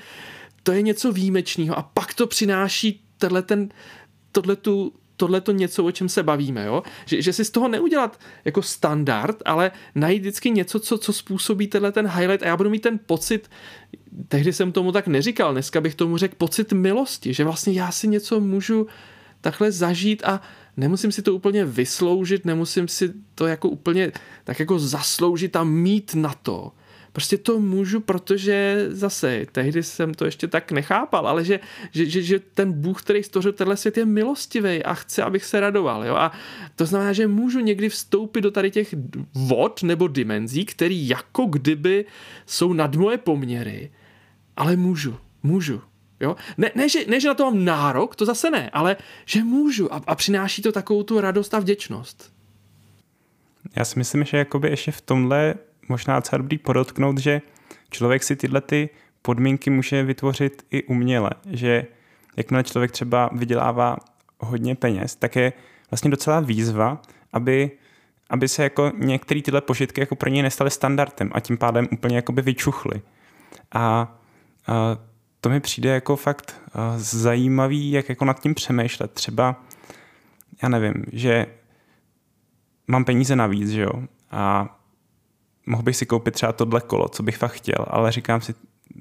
to 0.63 0.73
je 0.73 0.83
něco 0.83 1.13
výjimečného 1.13 1.79
a 1.79 1.83
pak 1.83 2.15
to 2.15 2.27
přináší 2.27 3.01
tenhle 3.19 3.43
ten, 3.43 3.69
tohle 4.33 4.57
tu, 4.57 4.93
tohle 5.17 5.41
to 5.41 5.53
něco, 5.53 5.85
o 5.85 5.91
čem 5.91 6.09
se 6.09 6.23
bavíme, 6.23 6.67
jo? 6.67 6.83
Že, 7.07 7.23
že 7.23 7.33
si 7.33 7.45
z 7.45 7.51
toho 7.51 7.69
neudělat 7.69 8.21
jako 8.45 8.63
standard, 8.63 9.43
ale 9.45 9.71
najít 9.95 10.21
vždycky 10.21 10.51
něco, 10.51 10.81
co, 10.81 10.99
co 10.99 11.13
způsobí 11.13 11.67
tenhle 11.67 11.93
ten 11.93 12.07
highlight 12.07 12.43
a 12.43 12.47
já 12.47 12.57
budu 12.57 12.71
mít 12.71 12.83
ten 12.83 13.01
pocit, 13.07 13.51
tehdy 14.29 14.53
jsem 14.53 14.73
tomu 14.73 14.93
tak 14.93 15.07
neříkal, 15.07 15.53
dneska 15.53 15.81
bych 15.81 15.95
tomu 15.95 16.17
řekl 16.17 16.35
pocit 16.39 16.73
milosti, 16.73 17.35
že 17.35 17.45
vlastně 17.45 17.73
já 17.73 17.91
si 17.91 18.09
něco 18.09 18.41
můžu 18.41 18.87
takhle 19.41 19.73
zažít 19.73 20.23
a 20.25 20.41
nemusím 20.79 21.13
si 21.13 21.23
to 21.23 21.35
úplně 21.35 21.65
vysloužit, 21.65 22.45
nemusím 22.45 22.89
si 22.89 23.13
to 23.35 23.47
jako 23.47 23.69
úplně 23.69 24.13
tak 24.45 24.61
jako 24.61 24.79
zasloužit 24.79 25.57
a 25.57 25.65
mít 25.65 26.15
na 26.15 26.35
to. 26.43 26.73
Prostě 27.13 27.39
to 27.39 27.61
můžu, 27.61 28.01
protože 28.01 28.87
zase 28.89 29.47
tehdy 29.53 29.83
jsem 29.83 30.15
to 30.15 30.25
ještě 30.25 30.49
tak 30.49 30.73
nechápal, 30.73 31.29
ale 31.29 31.45
že, 31.45 31.61
že, 31.93 32.07
že, 32.07 32.23
že 32.23 32.39
ten 32.39 32.73
Bůh, 32.73 33.03
který 33.03 33.23
stvořil 33.23 33.53
tenhle 33.53 33.77
svět, 33.77 33.97
je 33.97 34.05
milostivý 34.05 34.83
a 34.83 34.95
chce, 34.95 35.23
abych 35.23 35.45
se 35.45 35.61
radoval. 35.61 36.05
Jo? 36.05 36.15
A 36.15 36.33
to 36.77 36.87
znamená, 36.87 37.13
že 37.13 37.27
můžu 37.27 37.61
někdy 37.61 37.89
vstoupit 37.89 38.41
do 38.41 38.51
tady 38.51 38.71
těch 38.71 38.95
vod 39.35 39.83
nebo 39.83 40.09
dimenzí, 40.09 40.65
které 40.65 40.95
jako 40.95 41.45
kdyby 41.45 42.05
jsou 42.47 42.73
nad 42.73 42.95
moje 42.95 43.19
poměry 43.19 43.91
ale 44.59 44.77
můžu, 44.77 45.17
můžu. 45.43 45.81
Jo? 46.21 46.37
Ne, 46.59 46.71
ne, 46.75 46.89
že, 46.89 46.99
ne, 47.09 47.21
že 47.21 47.29
na 47.29 47.35
to 47.35 47.45
mám 47.45 47.65
nárok, 47.65 48.17
to 48.17 48.25
zase 48.25 48.51
ne, 48.51 48.71
ale 48.73 48.97
že 49.25 49.45
můžu 49.45 49.95
a, 49.95 50.03
a 50.07 50.15
přináší 50.15 50.63
to 50.63 50.73
takovou 50.73 51.03
tu 51.03 51.21
radost 51.21 51.55
a 51.55 51.59
vděčnost. 51.59 52.33
Já 53.77 53.85
si 53.85 53.99
myslím, 53.99 54.25
že 54.25 54.37
jakoby 54.37 54.71
ještě 54.71 54.91
v 54.91 55.01
tomhle 55.01 55.55
možná 55.89 56.17
docela 56.17 56.39
dobrý 56.39 56.59
podotknout, 56.59 57.19
že 57.19 57.43
člověk 57.91 58.23
si 58.23 58.37
tyhle 58.37 58.61
ty 58.61 58.89
podmínky 59.23 59.71
může 59.71 60.03
vytvořit 60.03 60.67
i 60.71 60.83
uměle, 60.83 61.31
že 61.51 61.87
jakmile 62.37 62.65
člověk 62.65 62.91
třeba 62.91 63.31
vydělává 63.33 63.97
hodně 64.41 64.75
peněz, 64.75 65.17
tak 65.17 65.37
je 65.37 65.53
vlastně 65.91 66.11
docela 66.11 66.41
výzva, 66.41 67.03
aby, 67.33 67.71
aby 68.31 68.49
se 68.49 68.63
jako 68.63 68.93
některé 68.97 69.43
tyhle 69.43 69.61
požitky 69.61 70.01
jako 70.01 70.17
pro 70.17 70.31
něj 70.31 70.43
nestaly 70.43 70.71
standardem 70.71 71.31
a 71.33 71.41
tím 71.41 71.59
pádem 71.59 71.89
úplně 71.93 72.17
jakoby 72.17 72.43
vyčuchly. 72.43 73.03
A, 73.73 73.81
a 74.67 74.99
to 75.41 75.49
mi 75.49 75.61
přijde 75.61 75.91
jako 75.91 76.17
fakt 76.17 76.61
zajímavý, 76.97 77.91
jak 77.91 78.09
jako 78.09 78.25
nad 78.25 78.41
tím 78.41 78.55
přemýšlet. 78.55 79.13
Třeba, 79.13 79.63
já 80.63 80.69
nevím, 80.69 81.05
že 81.13 81.47
mám 82.87 83.05
peníze 83.05 83.37
navíc, 83.37 83.71
že 83.71 83.83
jo, 83.83 83.93
a 84.31 84.75
mohl 85.67 85.83
bych 85.83 85.97
si 85.97 86.07
koupit 86.07 86.35
třeba 86.35 86.53
tohle 86.53 86.81
kolo, 86.81 87.09
co 87.09 87.23
bych 87.23 87.37
fakt 87.37 87.53
chtěl, 87.53 87.87
ale 87.89 88.13
říkám 88.13 88.41
si, 88.41 88.55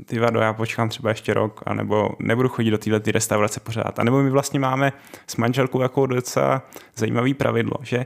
ty 0.06 0.20
vado, 0.20 0.40
já 0.40 0.54
počkám 0.54 0.90
třeba 0.90 1.10
ještě 1.10 1.34
rok, 1.34 1.64
anebo 1.66 2.10
nebudu 2.20 2.50
chodit 2.50 2.72
do 2.72 2.78
této 2.78 3.12
restaurace 3.12 3.60
pořád. 3.60 4.00
A 4.00 4.04
nebo 4.04 4.24
my 4.24 4.30
vlastně 4.30 4.60
máme 4.60 4.94
s 5.28 5.36
manželkou 5.36 5.82
jako 5.82 6.06
docela 6.06 6.62
zajímavý 6.96 7.34
pravidlo, 7.34 7.76
že 7.82 8.06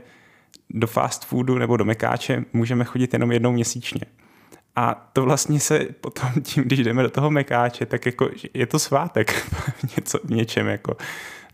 do 0.70 0.86
fast 0.86 1.24
foodu 1.24 1.58
nebo 1.58 1.76
do 1.76 1.84
mekáče 1.84 2.44
můžeme 2.52 2.84
chodit 2.84 3.12
jenom 3.12 3.32
jednou 3.32 3.52
měsíčně. 3.52 4.00
A 4.76 5.10
to 5.12 5.22
vlastně 5.22 5.60
se 5.60 5.86
potom 6.00 6.30
tím, 6.42 6.64
když 6.64 6.78
jdeme 6.78 7.02
do 7.02 7.10
toho 7.10 7.30
mekáče, 7.30 7.86
tak 7.86 8.06
jako 8.06 8.30
je 8.54 8.66
to 8.66 8.78
svátek 8.78 9.46
něco, 9.96 10.18
v 10.24 10.30
něčem. 10.30 10.66
Jako. 10.66 10.96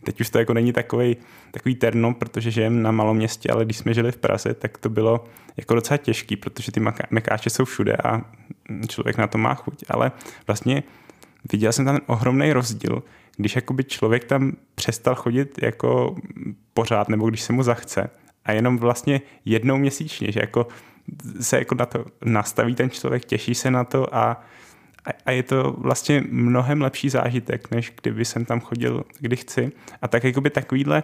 Teď 0.05 0.21
už 0.21 0.31
to 0.31 0.39
jako 0.39 0.55
není 0.55 0.73
takový, 0.73 1.17
takový 1.51 1.75
terno, 1.75 2.15
protože 2.15 2.51
žijem 2.51 2.83
na 2.83 2.91
malom 2.91 3.17
městě, 3.17 3.51
ale 3.51 3.65
když 3.65 3.79
jsme 3.79 3.95
žili 3.95 4.13
v 4.13 4.17
Praze, 4.17 4.55
tak 4.55 4.79
to 4.79 4.89
bylo 4.89 5.25
jako 5.57 5.75
docela 5.75 5.97
těžký, 5.97 6.37
protože 6.37 6.73
ty 6.73 6.81
mekáče 7.11 7.51
jsou 7.51 7.65
všude 7.65 7.97
a 7.97 8.21
člověk 8.89 9.17
na 9.17 9.27
to 9.27 9.39
má 9.39 9.55
chuť. 9.55 9.85
Ale 9.89 10.13
vlastně 10.47 10.83
viděl 11.53 11.73
jsem 11.73 11.85
tam 11.85 11.95
ten 11.97 12.05
ohromný 12.07 12.53
rozdíl, 12.53 13.03
když 13.37 13.57
jakoby 13.57 13.85
člověk 13.85 14.25
tam 14.25 14.53
přestal 14.75 15.15
chodit 15.15 15.63
jako 15.63 16.17
pořád, 16.75 17.09
nebo 17.09 17.29
když 17.29 17.43
se 17.43 17.53
mu 17.53 17.63
zachce 17.63 18.11
a 18.45 18.53
jenom 18.53 18.79
vlastně 18.79 19.21
jednou 19.45 19.77
měsíčně, 19.77 20.33
že 20.33 20.41
jako 20.41 20.67
se 21.41 21.59
jako 21.59 21.75
na 21.75 21.87
to 21.87 22.05
nastaví 22.25 22.75
ten 22.75 22.91
člověk, 22.91 23.25
těší 23.25 23.55
se 23.55 23.71
na 23.71 23.85
to 23.85 24.15
a, 24.15 24.45
a 25.27 25.31
je 25.31 25.43
to 25.43 25.75
vlastně 25.79 26.25
mnohem 26.31 26.83
lepší 26.83 27.09
zážitek, 27.09 27.71
než 27.71 27.93
kdyby 28.03 28.25
jsem 28.25 28.45
tam 28.45 28.61
chodil, 28.61 29.05
kdy 29.21 29.37
chci. 29.37 29.73
A 30.03 30.09
tak 30.09 30.25
jakoby 30.25 30.51
takovýhle 30.51 31.03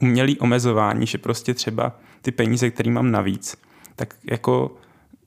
umělý 0.00 0.38
omezování, 0.38 1.06
že 1.06 1.18
prostě 1.18 1.54
třeba 1.54 1.98
ty 2.22 2.30
peníze, 2.30 2.70
které 2.70 2.90
mám 2.90 3.10
navíc, 3.10 3.56
tak 3.96 4.14
jako 4.30 4.76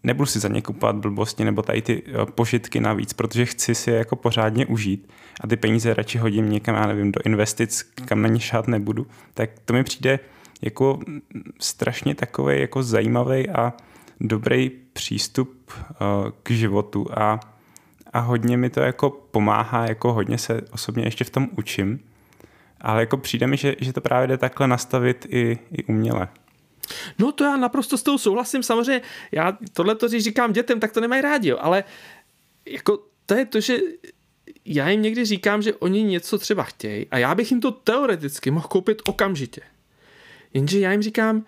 nebudu 0.03 0.25
si 0.25 0.39
za 0.39 0.47
ně 0.47 0.61
kupovat 0.61 0.95
blbosti 0.95 1.45
nebo 1.45 1.61
tady 1.61 1.81
ty 1.81 2.03
požitky 2.35 2.79
navíc, 2.79 3.13
protože 3.13 3.45
chci 3.45 3.75
si 3.75 3.91
je 3.91 3.97
jako 3.97 4.15
pořádně 4.15 4.65
užít 4.65 5.09
a 5.41 5.47
ty 5.47 5.55
peníze 5.55 5.93
radši 5.93 6.17
hodím 6.17 6.49
někam, 6.49 6.75
já 6.75 6.87
nevím, 6.87 7.11
do 7.11 7.21
investic, 7.25 7.91
kam 8.05 8.21
na 8.21 8.27
ně 8.27 8.39
šát 8.39 8.67
nebudu, 8.67 9.07
tak 9.33 9.49
to 9.65 9.73
mi 9.73 9.83
přijde 9.83 10.19
jako 10.61 10.99
strašně 11.59 12.15
takový 12.15 12.59
jako 12.59 12.83
zajímavý 12.83 13.49
a 13.49 13.73
dobrý 14.19 14.71
přístup 14.93 15.71
uh, 15.71 15.95
k 16.43 16.51
životu 16.51 17.07
a, 17.11 17.39
a 18.13 18.19
hodně 18.19 18.57
mi 18.57 18.69
to 18.69 18.79
jako 18.79 19.09
pomáhá, 19.09 19.85
jako 19.85 20.13
hodně 20.13 20.37
se 20.37 20.61
osobně 20.71 21.03
ještě 21.03 21.23
v 21.23 21.29
tom 21.29 21.49
učím, 21.57 21.99
ale 22.81 23.01
jako 23.01 23.17
přijde 23.17 23.47
mi, 23.47 23.57
že, 23.57 23.75
že 23.79 23.93
to 23.93 24.01
právě 24.01 24.27
jde 24.27 24.37
takhle 24.37 24.67
nastavit 24.67 25.25
i, 25.29 25.59
i 25.71 25.83
uměle. 25.83 26.27
No 27.19 27.31
to 27.31 27.43
já 27.43 27.57
naprosto 27.57 27.97
s 27.97 28.03
tou 28.03 28.17
souhlasím, 28.17 28.63
samozřejmě 28.63 29.01
já 29.31 29.57
tohle 29.73 29.95
to, 29.95 30.07
říkám 30.07 30.53
dětem, 30.53 30.79
tak 30.79 30.91
to 30.91 31.01
nemají 31.01 31.21
rádi, 31.21 31.49
jo, 31.49 31.57
ale 31.61 31.83
jako 32.65 32.99
to 33.25 33.33
je 33.33 33.45
to, 33.45 33.59
že 33.59 33.77
já 34.65 34.89
jim 34.89 35.01
někdy 35.01 35.25
říkám, 35.25 35.61
že 35.61 35.73
oni 35.73 36.03
něco 36.03 36.37
třeba 36.37 36.63
chtějí 36.63 37.07
a 37.11 37.17
já 37.17 37.35
bych 37.35 37.51
jim 37.51 37.61
to 37.61 37.71
teoreticky 37.71 38.51
mohl 38.51 38.67
koupit 38.67 39.01
okamžitě. 39.05 39.61
Jenže 40.53 40.79
já 40.79 40.91
jim 40.91 41.01
říkám, 41.01 41.45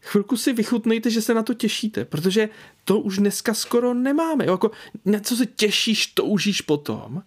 chvilku 0.00 0.36
si 0.36 0.52
vychutnejte, 0.52 1.10
že 1.10 1.22
se 1.22 1.34
na 1.34 1.42
to 1.42 1.54
těšíte, 1.54 2.04
protože 2.04 2.48
to 2.84 2.98
už 2.98 3.18
dneska 3.18 3.54
skoro 3.54 3.94
nemáme. 3.94 4.46
Jo? 4.46 4.52
Jako, 4.52 4.70
na 5.04 5.20
co 5.20 5.36
se 5.36 5.46
těšíš, 5.46 6.06
to 6.06 6.24
užíš 6.24 6.60
potom. 6.60 7.22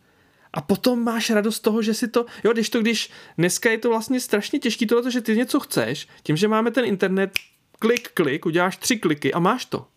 A 0.54 0.62
potom 0.62 1.04
máš 1.04 1.30
radost 1.30 1.60
toho, 1.60 1.82
že 1.82 1.94
si 1.94 2.08
to, 2.08 2.26
jo, 2.44 2.54
když 2.54 2.70
to, 2.70 2.82
když 2.82 3.10
dneska 3.38 3.72
je 3.72 3.78
to 3.78 3.90
vlastně 3.90 4.20
strašně 4.20 4.60
těžké 4.60 4.86
tohle, 4.86 5.12
že 5.12 5.22
ty 5.22 5.38
něco 5.38 5.60
chceš, 5.60 6.08
tím, 6.24 6.38
že 6.38 6.48
máme 6.48 6.72
ten 6.72 6.86
internet, 6.86 7.32
klik, 7.80 8.12
klik, 8.14 8.46
uděláš 8.46 8.78
tři 8.78 8.98
kliky 8.98 9.34
a 9.34 9.40
máš 9.40 9.66
to. 9.66 9.88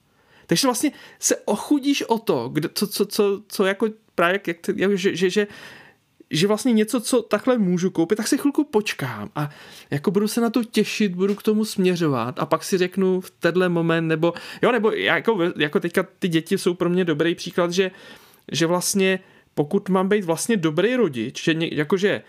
Takže 0.47 0.67
vlastně 0.67 0.93
se 1.19 1.37
ochudíš 1.37 2.03
o 2.03 2.19
to, 2.19 2.49
kde, 2.49 2.69
co, 2.75 2.87
co, 2.87 3.07
co, 3.07 3.43
co 3.49 3.65
jako 3.65 3.89
právě, 4.15 4.41
jak, 4.47 4.59
jak, 4.77 4.99
že, 4.99 5.17
že, 5.17 5.31
že 5.31 5.47
že 6.31 6.47
vlastně 6.47 6.73
něco, 6.73 7.01
co 7.01 7.23
takhle 7.23 7.59
můžu 7.59 7.91
koupit, 7.91 8.17
tak 8.17 8.29
si 8.29 8.39
chvilku 8.39 8.65
počkám 8.65 9.31
a 9.35 9.51
jako 9.91 10.11
budu 10.11 10.29
se 10.29 10.41
na 10.41 10.51
to 10.51 10.65
těšit, 10.65 11.15
budu 11.15 11.35
k 11.35 11.43
tomu 11.43 11.65
směřovat 11.65 12.39
a 12.39 12.47
pak 12.47 12.65
si 12.65 12.79
řeknu 12.79 13.21
v 13.21 13.31
tenhle 13.31 13.69
moment, 13.69 14.09
nebo 14.09 14.33
jo, 14.63 14.73
nebo 14.73 14.91
jako, 14.91 15.39
jako 15.57 15.81
teďka 15.81 16.07
ty 16.19 16.29
děti 16.29 16.59
jsou 16.59 16.75
pro 16.75 16.91
mě 16.91 17.05
dobrý 17.05 17.35
příklad, 17.35 17.73
že, 17.73 17.91
že 18.53 18.67
vlastně 18.67 19.21
pokud 19.55 19.89
mám 19.89 20.09
být 20.09 20.25
vlastně 20.25 20.57
dobrý 20.57 20.97
rodič, 20.97 21.45
že 21.45 21.55
ně, 21.55 21.69
jakože 21.73 22.23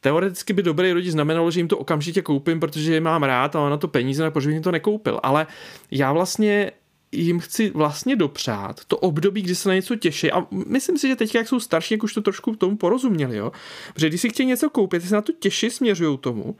teoreticky 0.00 0.52
by 0.52 0.62
dobrý 0.62 0.92
rodič 0.92 1.12
znamenalo, 1.12 1.50
že 1.50 1.60
jim 1.60 1.68
to 1.68 1.78
okamžitě 1.78 2.22
koupím, 2.22 2.60
protože 2.60 2.94
je 2.94 3.00
mám 3.00 3.22
rád 3.22 3.56
a 3.56 3.60
mám 3.60 3.70
na 3.70 3.76
to 3.76 3.88
peníze, 3.88 4.30
protože 4.30 4.48
bych 4.48 4.54
jim 4.54 4.62
to 4.62 4.72
nekoupil. 4.72 5.20
Ale 5.22 5.46
já 5.90 6.12
vlastně 6.12 6.72
jim 7.12 7.40
chci 7.40 7.70
vlastně 7.70 8.16
dopřát 8.16 8.84
to 8.84 8.98
období, 8.98 9.42
kdy 9.42 9.54
se 9.54 9.68
na 9.68 9.74
něco 9.74 9.96
těší. 9.96 10.32
A 10.32 10.46
myslím 10.66 10.98
si, 10.98 11.08
že 11.08 11.16
teď, 11.16 11.34
jak 11.34 11.48
jsou 11.48 11.60
starší, 11.60 11.94
jak 11.94 12.02
už 12.02 12.14
to 12.14 12.22
trošku 12.22 12.56
tomu 12.56 12.76
porozuměli, 12.76 13.36
jo. 13.36 13.52
Protože 13.94 14.08
když 14.08 14.20
si 14.20 14.28
chtějí 14.28 14.46
něco 14.46 14.70
koupit, 14.70 15.02
se 15.02 15.14
na 15.14 15.22
to 15.22 15.32
těší, 15.32 15.70
směřují 15.70 16.18
tomu, 16.18 16.56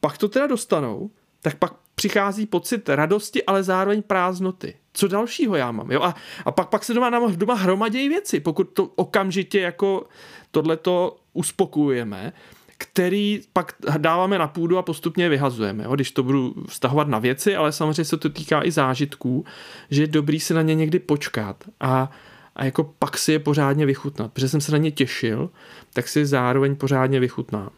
pak 0.00 0.18
to 0.18 0.28
teda 0.28 0.46
dostanou, 0.46 1.10
tak 1.42 1.58
pak 1.58 1.72
přichází 1.94 2.46
pocit 2.46 2.88
radosti, 2.88 3.44
ale 3.44 3.62
zároveň 3.62 4.02
prázdnoty. 4.02 4.74
Co 4.92 5.08
dalšího 5.08 5.56
já 5.56 5.72
mám? 5.72 5.90
Jo? 5.90 6.02
A, 6.02 6.14
a 6.44 6.50
pak, 6.50 6.68
pak 6.68 6.84
se 6.84 6.94
doma, 6.94 7.30
doma 7.30 7.54
hromadějí 7.54 8.08
věci, 8.08 8.40
pokud 8.40 8.64
to 8.64 8.84
okamžitě 8.84 9.60
jako 9.60 10.06
tohleto 10.50 11.16
uspokojujeme, 11.32 12.32
který 12.82 13.40
pak 13.52 13.72
dáváme 13.98 14.38
na 14.38 14.48
půdu 14.48 14.78
a 14.78 14.82
postupně 14.82 15.28
vyhazujeme. 15.28 15.84
Jo? 15.84 15.94
Když 15.94 16.10
to 16.10 16.22
budu 16.22 16.54
vztahovat 16.68 17.08
na 17.08 17.18
věci, 17.18 17.56
ale 17.56 17.72
samozřejmě 17.72 18.04
se 18.04 18.16
to 18.16 18.30
týká 18.30 18.64
i 18.64 18.70
zážitků, 18.70 19.44
že 19.90 20.02
je 20.02 20.06
dobrý 20.06 20.40
se 20.40 20.54
na 20.54 20.62
ně 20.62 20.74
někdy 20.74 20.98
počkat 20.98 21.64
a, 21.80 22.10
a 22.56 22.64
jako 22.64 22.84
pak 22.98 23.18
si 23.18 23.32
je 23.32 23.38
pořádně 23.38 23.86
vychutnat. 23.86 24.32
Protože 24.32 24.48
jsem 24.48 24.60
se 24.60 24.72
na 24.72 24.78
ně 24.78 24.90
těšil, 24.90 25.50
tak 25.92 26.08
si 26.08 26.26
zároveň 26.26 26.76
pořádně 26.76 27.20
vychutnám. 27.20 27.70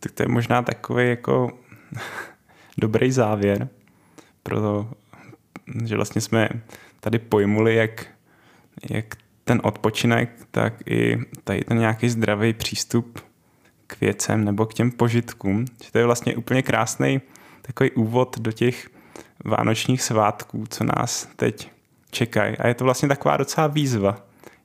Tak 0.00 0.12
to 0.12 0.22
je 0.22 0.28
možná 0.28 0.62
takový 0.62 1.08
jako 1.08 1.58
dobrý 2.78 3.12
závěr 3.12 3.68
pro 4.42 4.60
to, 4.60 4.90
že 5.84 5.96
vlastně 5.96 6.20
jsme 6.20 6.48
tady 7.00 7.18
pojmuli, 7.18 7.74
jak, 7.74 8.06
jak 8.90 9.14
ten 9.44 9.60
odpočinek, 9.64 10.30
tak 10.50 10.74
i 10.86 11.18
tady 11.44 11.64
ten 11.64 11.78
nějaký 11.78 12.08
zdravý 12.08 12.52
přístup 12.52 13.27
k 13.88 14.00
věcem 14.00 14.44
nebo 14.44 14.66
k 14.66 14.74
těm 14.74 14.90
požitkům. 14.90 15.64
Že 15.84 15.92
to 15.92 15.98
je 15.98 16.04
vlastně 16.04 16.36
úplně 16.36 16.62
krásný 16.62 17.20
takový 17.62 17.90
úvod 17.90 18.38
do 18.38 18.52
těch 18.52 18.88
vánočních 19.44 20.02
svátků, 20.02 20.64
co 20.68 20.84
nás 20.84 21.28
teď 21.36 21.70
čekají. 22.10 22.56
A 22.56 22.68
je 22.68 22.74
to 22.74 22.84
vlastně 22.84 23.08
taková 23.08 23.36
docela 23.36 23.66
výzva, 23.66 24.18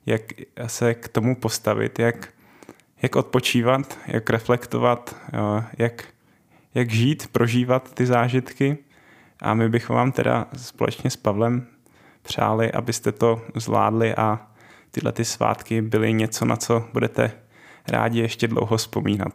jak 0.06 0.22
se 0.66 0.94
k 0.94 1.08
tomu 1.08 1.36
postavit, 1.36 1.98
jak, 1.98 2.28
jak 3.02 3.16
odpočívat, 3.16 3.98
jak 4.06 4.30
reflektovat, 4.30 5.16
jak, 5.78 6.04
jak 6.74 6.90
žít, 6.90 7.28
prožívat 7.32 7.94
ty 7.94 8.06
zážitky. 8.06 8.78
A 9.40 9.54
my 9.54 9.68
bychom 9.68 9.96
vám 9.96 10.12
teda 10.12 10.46
společně 10.56 11.10
s 11.10 11.16
Pavlem 11.16 11.66
přáli, 12.22 12.72
abyste 12.72 13.12
to 13.12 13.42
zvládli 13.54 14.14
a 14.14 14.46
tyhle 14.90 15.12
ty 15.12 15.24
svátky 15.24 15.82
byly 15.82 16.12
něco, 16.12 16.44
na 16.44 16.56
co 16.56 16.88
budete 16.92 17.43
rádi 17.88 18.20
ještě 18.20 18.48
dlouho 18.48 18.76
vzpomínat. 18.76 19.32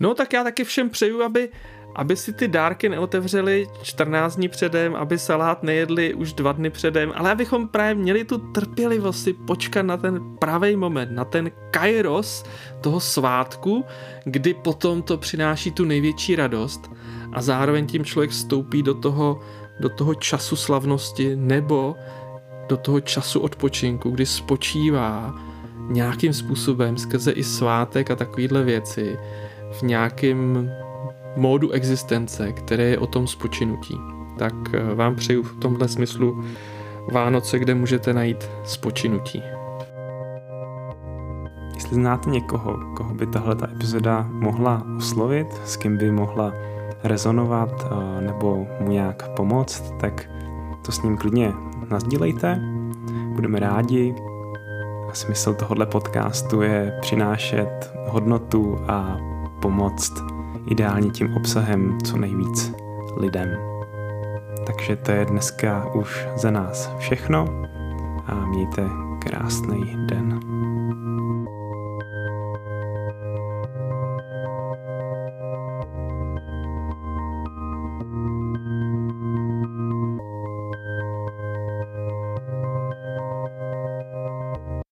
No 0.00 0.14
tak 0.14 0.32
já 0.32 0.44
taky 0.44 0.64
všem 0.64 0.90
přeju, 0.90 1.22
aby, 1.22 1.48
aby 1.96 2.16
si 2.16 2.32
ty 2.32 2.48
dárky 2.48 2.88
neotevřeli 2.88 3.66
14 3.82 4.36
dní 4.36 4.48
předem, 4.48 4.96
aby 4.96 5.18
salát 5.18 5.62
nejedli 5.62 6.14
už 6.14 6.32
dva 6.32 6.52
dny 6.52 6.70
předem, 6.70 7.12
ale 7.16 7.30
abychom 7.30 7.68
právě 7.68 7.94
měli 7.94 8.24
tu 8.24 8.38
trpělivost 8.38 9.24
si 9.24 9.32
počkat 9.32 9.82
na 9.82 9.96
ten 9.96 10.36
pravý 10.38 10.76
moment, 10.76 11.12
na 11.12 11.24
ten 11.24 11.50
kairos 11.70 12.44
toho 12.80 13.00
svátku, 13.00 13.84
kdy 14.24 14.54
potom 14.54 15.02
to 15.02 15.18
přináší 15.18 15.70
tu 15.70 15.84
největší 15.84 16.36
radost 16.36 16.90
a 17.32 17.42
zároveň 17.42 17.86
tím 17.86 18.04
člověk 18.04 18.30
vstoupí 18.30 18.82
do 18.82 18.94
toho, 18.94 19.40
do 19.80 19.88
toho 19.88 20.14
času 20.14 20.56
slavnosti 20.56 21.36
nebo 21.36 21.96
do 22.68 22.76
toho 22.76 23.00
času 23.00 23.40
odpočinku, 23.40 24.10
kdy 24.10 24.26
spočívá 24.26 25.34
nějakým 25.88 26.32
způsobem 26.32 26.96
skrze 26.96 27.32
i 27.32 27.44
svátek 27.44 28.10
a 28.10 28.16
takovéhle 28.16 28.64
věci 28.64 29.18
v 29.72 29.82
nějakém 29.82 30.70
módu 31.36 31.70
existence, 31.70 32.52
které 32.52 32.84
je 32.84 32.98
o 32.98 33.06
tom 33.06 33.26
spočinutí. 33.26 34.00
Tak 34.38 34.54
eh, 34.72 34.94
vám 34.94 35.14
přeju 35.14 35.42
v 35.42 35.56
tomhle 35.56 35.88
smyslu 35.88 36.44
Vánoce, 37.12 37.58
kde 37.58 37.74
můžete 37.74 38.12
najít 38.12 38.50
spočinutí. 38.64 39.42
Jestli 41.74 41.94
znáte 41.94 42.30
někoho, 42.30 42.78
koho 42.96 43.14
by 43.14 43.26
tahle 43.26 43.54
ta 43.54 43.68
epizoda 43.70 44.28
mohla 44.30 44.86
oslovit, 44.96 45.46
s 45.64 45.76
kým 45.76 45.96
by 45.96 46.10
mohla 46.10 46.52
rezonovat 47.04 47.70
eh, 47.84 48.20
nebo 48.20 48.66
mu 48.80 48.88
nějak 48.88 49.28
pomoct, 49.28 49.94
tak 50.00 50.30
to 50.86 50.92
s 50.92 51.02
ním 51.02 51.16
klidně 51.16 51.52
nazdílejte. 51.90 52.60
Budeme 53.34 53.60
rádi. 53.60 54.14
Smysl 55.12 55.54
tohohle 55.54 55.86
podcastu 55.86 56.62
je 56.62 56.98
přinášet 57.00 57.92
hodnotu 58.08 58.78
a 58.88 59.18
pomoct 59.62 60.12
ideálně 60.66 61.10
tím 61.10 61.34
obsahem 61.36 61.98
co 62.04 62.16
nejvíc 62.16 62.72
lidem. 63.16 63.48
Takže 64.66 64.96
to 64.96 65.10
je 65.10 65.24
dneska 65.24 65.94
už 65.94 66.26
za 66.36 66.50
nás 66.50 66.90
všechno 66.98 67.44
a 68.26 68.34
mějte 68.34 68.88
krásný 69.18 69.96
den. 70.06 70.57